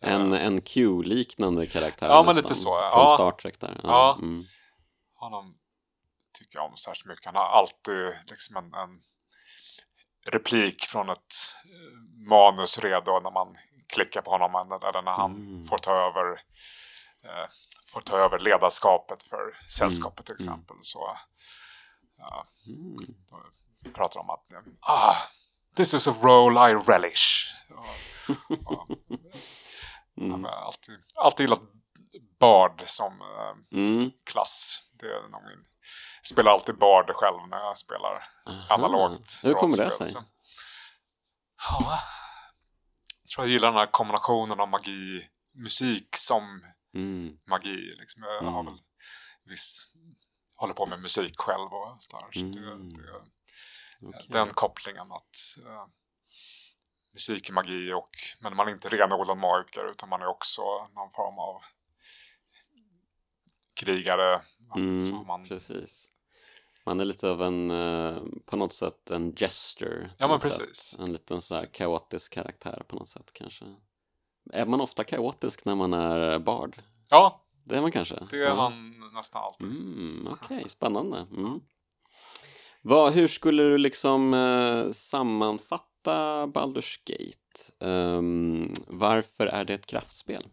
[0.00, 3.14] En, en Q-liknande karaktär Ja, men lite så, Från ja.
[3.14, 3.80] Star Trek där.
[3.82, 4.18] Ja.
[4.22, 4.44] Mm.
[5.14, 5.54] honom
[6.38, 7.26] tycker jag om särskilt mycket.
[7.26, 9.00] Han har alltid liksom en, en
[10.32, 13.56] replik från ett eh, manus redo när man
[13.92, 15.64] klickar på honom eller när han Mm.
[15.64, 16.32] får ta över
[17.24, 17.50] eh,
[17.86, 20.76] får ta över ledarskapet för sällskapet till exempel.
[20.82, 21.16] Så
[22.18, 23.14] ja, Mm.
[23.94, 24.44] pratar om att
[24.80, 25.16] ah,
[25.76, 27.54] this is a role I relish.
[27.70, 28.88] Och, och,
[30.20, 30.44] Mm.
[30.44, 31.60] har alltid, alltid gillat
[32.40, 34.10] Bard som eh, Mm.
[34.24, 34.82] klass.
[34.92, 35.64] Det är nog min...
[36.22, 38.74] Spelar alltid Bard själv när jag spelar Aha.
[38.74, 39.40] analogt.
[39.42, 40.08] Hur kommer det sig?
[40.08, 40.24] så-
[41.68, 41.98] Ja,
[43.22, 46.64] jag tror jag gillar den här kombinationen av magi, musik som
[46.94, 47.38] Mm.
[47.48, 47.94] magi.
[47.98, 48.22] Liksom.
[48.22, 48.66] Jag har Mm.
[48.66, 48.82] väl
[49.44, 49.86] viss...
[50.56, 52.26] håller på med musik själv och sådär.
[52.32, 52.52] Så Mm.
[52.92, 53.20] det, det,
[54.08, 54.26] Okej.
[54.28, 55.86] Den kopplingen att uh,
[57.12, 58.10] musik är magi och
[58.40, 60.62] men man är inte renodlad magiker utan man är också
[60.94, 61.62] någon form av
[63.84, 64.40] krigare.
[64.76, 66.06] Mm, så man, Precis.
[66.86, 68.16] Man är lite av en, eh,
[68.46, 70.10] på något sätt, en gesture.
[70.18, 70.76] Ja, men precis.
[70.76, 71.00] Sätt.
[71.00, 73.64] En liten så här kaotisk karaktär på något sätt kanske.
[74.52, 76.76] Är man ofta kaotisk när man är bard?
[77.10, 78.18] ja, Det är man kanske?
[78.30, 78.54] det är Ja.
[78.54, 79.68] man nästan alltid.
[79.68, 81.26] Mm, Okej, spännande.
[81.36, 81.60] Mm.
[82.82, 87.72] Vad, hur skulle du liksom eh, sammanfatta Baldur's Gate?
[87.90, 90.46] Ehm, varför är det ett kraftspel?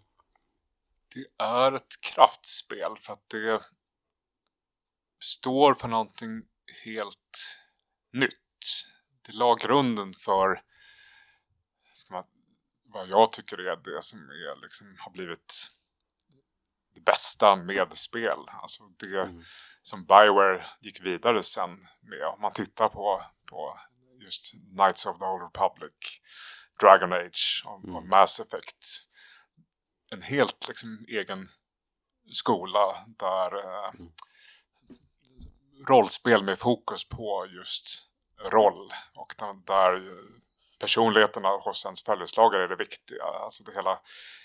[1.18, 3.62] Det är ett kraftspel för att det
[5.20, 6.42] står för någonting
[6.86, 7.60] helt
[8.14, 8.86] nytt.
[9.26, 10.64] Det la grunden för
[12.12, 12.24] man,
[12.84, 15.70] vad jag tycker är det som är, liksom, har blivit
[16.96, 18.40] det bästa med spel.
[18.48, 19.44] Alltså det Mm.
[19.82, 22.24] som Bioware gick vidare sen med.
[22.34, 23.80] Om man tittar på, på
[24.22, 25.94] just Knights of the Old Republic,
[26.82, 28.10] Dragon Age och, och Mm.
[28.10, 29.07] Mass Effect.
[30.12, 31.48] En helt liksom egen
[32.34, 34.12] skola där eh, Mm.
[35.88, 38.08] rollspel med fokus på just
[38.52, 39.36] roll och
[39.66, 40.02] där,
[40.80, 43.24] personligheterna hos ens följeslagare är det viktiga.
[43.24, 44.00] Alltså det hela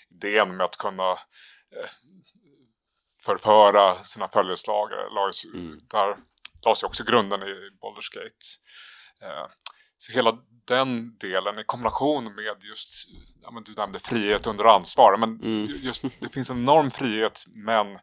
[0.09, 1.89] idén med att kunna eh,
[3.25, 5.09] förföra sina följeslagare.
[5.09, 5.79] lades Mm.
[5.89, 6.17] Där
[6.65, 8.45] lades ju också grunden i Baldur's Gate.
[9.21, 9.47] Eh,
[10.03, 10.37] så hela
[10.67, 13.09] den delen i kombination med just,
[13.41, 15.67] ja, men du nämnde frihet under ansvar, men Mm.
[15.81, 17.93] just det finns en enorm frihet men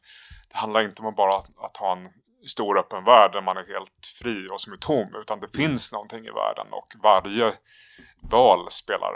[0.50, 2.08] det handlar inte om att bara att ha en
[2.46, 5.92] stor öppen värld där man är helt fri och som är tom, utan det finns
[5.92, 7.54] någonting i världen och varje
[8.22, 9.12] val spelar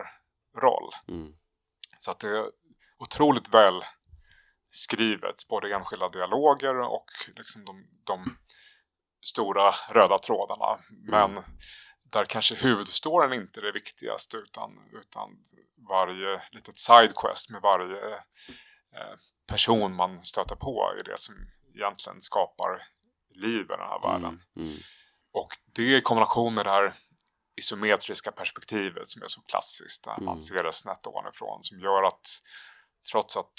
[0.62, 0.91] roll.
[1.09, 1.26] Mm.
[2.01, 2.45] Så att det är
[2.99, 3.85] otroligt väl
[4.70, 7.07] skrivet, både enskilda dialoger och
[7.37, 8.37] liksom de, de
[9.26, 10.78] stora röda trådarna.
[11.11, 11.45] Men
[12.14, 15.30] där kanske huvudstoryn inte är det viktigaste utan, utan
[15.88, 18.14] varje litet sidequest med varje
[18.94, 21.34] eh, person man stöter på är det som
[21.74, 22.88] egentligen skapar
[23.34, 24.42] liv i den här världen.
[24.56, 24.68] Mm.
[24.68, 24.78] Mm.
[25.32, 26.94] Och det i kombination med det här
[27.56, 30.40] isometriska perspektivet som är så klassiskt där man Mm.
[30.40, 32.26] ser det snett ovanifrån som gör att
[33.12, 33.54] trots att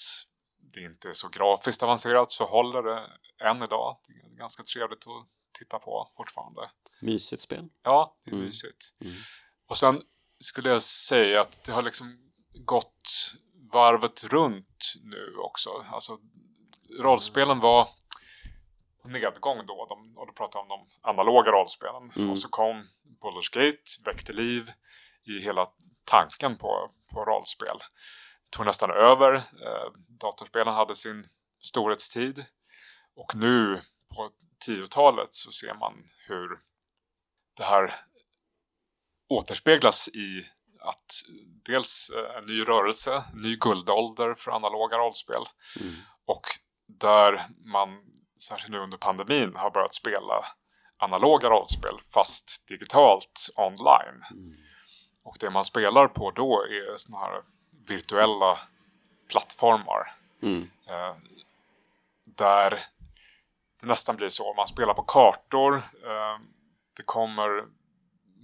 [0.73, 3.09] det inte är så grafiskt avancerat så håller det
[3.43, 3.97] än idag.
[4.07, 5.27] Det är ganska trevligt att
[5.59, 6.69] titta på fortfarande.
[7.01, 7.69] Mysigt spel.
[7.83, 8.45] Ja, det är Mm.
[8.45, 8.93] mysigt.
[9.01, 9.15] Mm.
[9.67, 10.01] Och sen
[10.39, 12.31] skulle jag säga att det har liksom
[12.65, 13.33] gått
[13.73, 15.69] varvet runt nu också.
[15.91, 16.17] Alltså
[16.99, 17.87] rollspelen var
[19.05, 19.85] nedgång då.
[19.89, 22.11] De, och då pratar jag om de analoga rollspelen.
[22.15, 22.29] Mm.
[22.31, 22.87] Och så kom
[23.21, 24.71] Baldur's Gate, väckte liv
[25.27, 25.67] i hela
[26.05, 27.77] tanken på, på rollspel.
[28.49, 29.33] Tog nästan över.
[29.35, 31.27] Eh, datorspelen hade sin
[31.61, 32.45] storhetstid.
[33.15, 33.81] Och nu
[34.15, 34.31] på
[34.67, 35.93] 10-talet så ser man
[36.27, 36.59] hur
[37.57, 37.93] det här
[39.29, 40.49] återspeglas i
[40.79, 41.11] att
[41.65, 45.41] dels eh, en ny rörelse, en ny guldålder för analoga rollspel
[45.81, 45.95] Mm.
[46.25, 46.41] och
[46.87, 47.89] där man,
[48.41, 50.45] särskilt nu under pandemin, har börjat spela
[50.97, 54.23] analoga rollspel fast digitalt online.
[54.31, 54.55] Mm.
[55.23, 57.43] Och det man spelar på då är såna här
[57.87, 58.59] virtuella
[59.29, 60.69] plattformar Mm.
[60.87, 61.15] eh,
[62.25, 62.79] där
[63.85, 64.53] det nästan blir så.
[64.53, 65.75] Man spelar på kartor.
[65.75, 66.39] Eh,
[66.97, 67.49] det kommer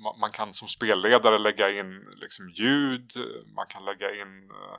[0.05, 3.11] ma- man kan som spelledare lägga in liksom ljud,
[3.55, 4.77] man kan lägga in eh,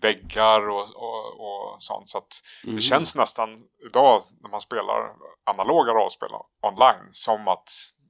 [0.00, 2.10] väggar och, och, och sånt.
[2.10, 5.12] Så att det känns nästan idag när man spelar
[5.44, 6.28] analoga rollspel
[6.62, 7.68] online som att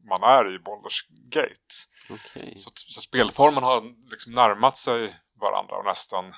[0.08, 1.74] man är i Baldur's Gate.
[2.10, 2.56] Okej.
[2.56, 6.32] Så, så spelformen har liksom närmat sig varandra och nästan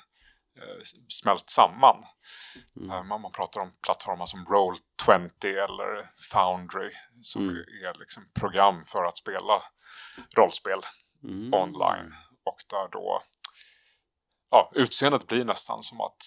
[1.08, 2.02] smält samman.
[2.80, 6.90] Eh, man, man pratar om plattformar som Roll20 eller Foundry
[7.22, 7.48] som
[7.84, 9.62] är liksom program för att spela
[10.36, 10.80] rollspel
[11.24, 11.54] Mm.
[11.54, 12.14] online.
[12.44, 13.22] Och där då
[14.50, 16.22] ja, utseendet blir nästan som att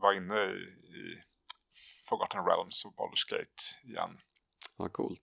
[0.00, 0.58] vara inne i,
[0.98, 1.22] i
[2.08, 4.18] Forgotten Realms och Baldur's Gate igen.
[4.76, 5.22] Vad coolt.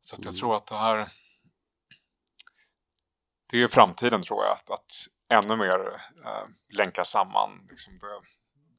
[0.00, 1.08] Så jag tror att det här
[3.50, 4.92] det är framtiden tror jag att, att
[5.28, 8.20] ännu mer eh, länka samman liksom det,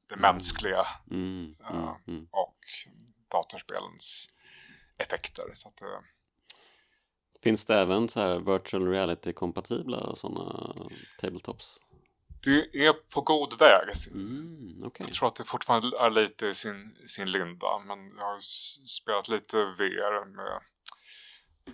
[0.10, 2.28] det mänskliga Mm, mm, eh, mm.
[2.32, 2.58] och
[3.32, 4.30] datorspelens
[4.98, 5.44] effekter.
[5.54, 6.00] Så att, eh,
[7.44, 10.74] Finns det även så här virtual reality-kompatibla sådana
[11.20, 11.80] tabletops?
[12.46, 13.90] det är på god väg.
[14.12, 15.06] Mm, okej.
[15.06, 17.80] Jag tror att det fortfarande är lite i sin, sin linda.
[17.86, 18.40] Men jag har
[18.88, 20.62] spelat lite VR med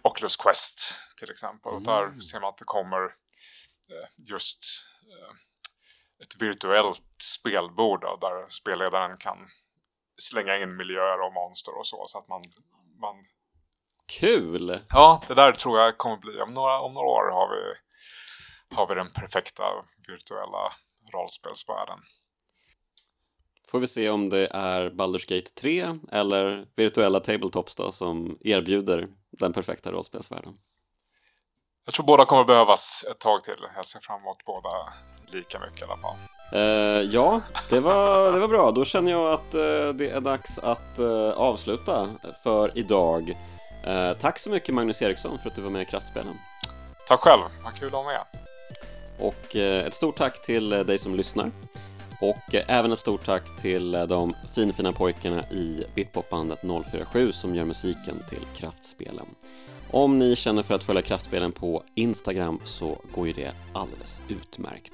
[0.01, 1.71] Oculus Quest till exempel.
[1.71, 3.15] Och där ser man att det kommer
[4.17, 4.59] just
[5.11, 5.35] eh,
[6.23, 9.37] ett virtuellt spelbord då, där spelledaren kan
[10.17, 12.05] slänga in miljöer och monster och så.
[12.07, 12.41] Så att man,
[13.01, 13.15] man...
[14.19, 14.75] Kul!
[14.89, 16.41] Ja, det där tror jag kommer bli.
[16.41, 17.73] Om några, om några år har vi,
[18.75, 19.63] har vi den perfekta
[20.07, 20.73] virtuella
[21.13, 21.99] rollspelsvärlden.
[23.67, 29.07] Får vi se om det är Baldur's Gate 3 eller virtuella tabletops då som erbjuder
[29.31, 30.57] den perfekta rollspelsvärlden.
[31.85, 33.55] Jag tror båda kommer behövas ett tag till.
[33.75, 34.69] Jag ser fram emot båda
[35.27, 36.15] lika mycket i alla fall.
[36.53, 38.71] Eh, ja, det var, det var bra.
[38.71, 42.09] Då känner jag att eh, det är dags att eh, avsluta
[42.43, 43.37] för idag.
[44.19, 46.39] Tack så mycket Magnus Eriksson för att du var med i Kraftspelen.
[47.07, 48.21] Tack själv, vad kul att vara med.
[49.19, 51.51] Och ett stort tack till dig som lyssnar.
[52.21, 56.59] Och även ett stort tack till de finfina pojkarna i Bitpopbandet
[56.91, 59.25] 047 som gör musiken till Kraftspelen.
[59.91, 64.93] Om ni känner för att följa Kraftspelen på Instagram så går ju det alldeles utmärkt.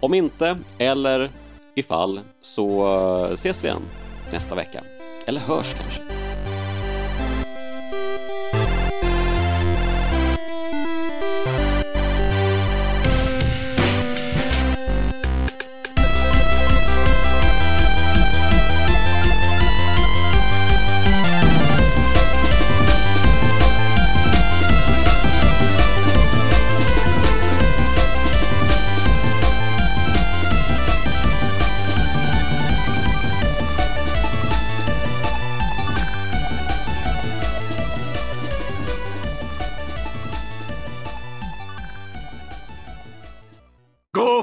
[0.00, 1.30] Om inte, eller
[1.74, 2.86] ifall, så
[3.26, 3.82] eh, ses vi igen
[4.32, 4.80] nästa vecka.
[5.26, 6.23] Eller hörs kanske.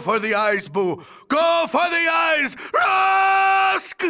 [0.02, 1.02] For the eyes, Boo!
[1.28, 2.56] Go for the eyes!
[2.74, 4.04] Rusk!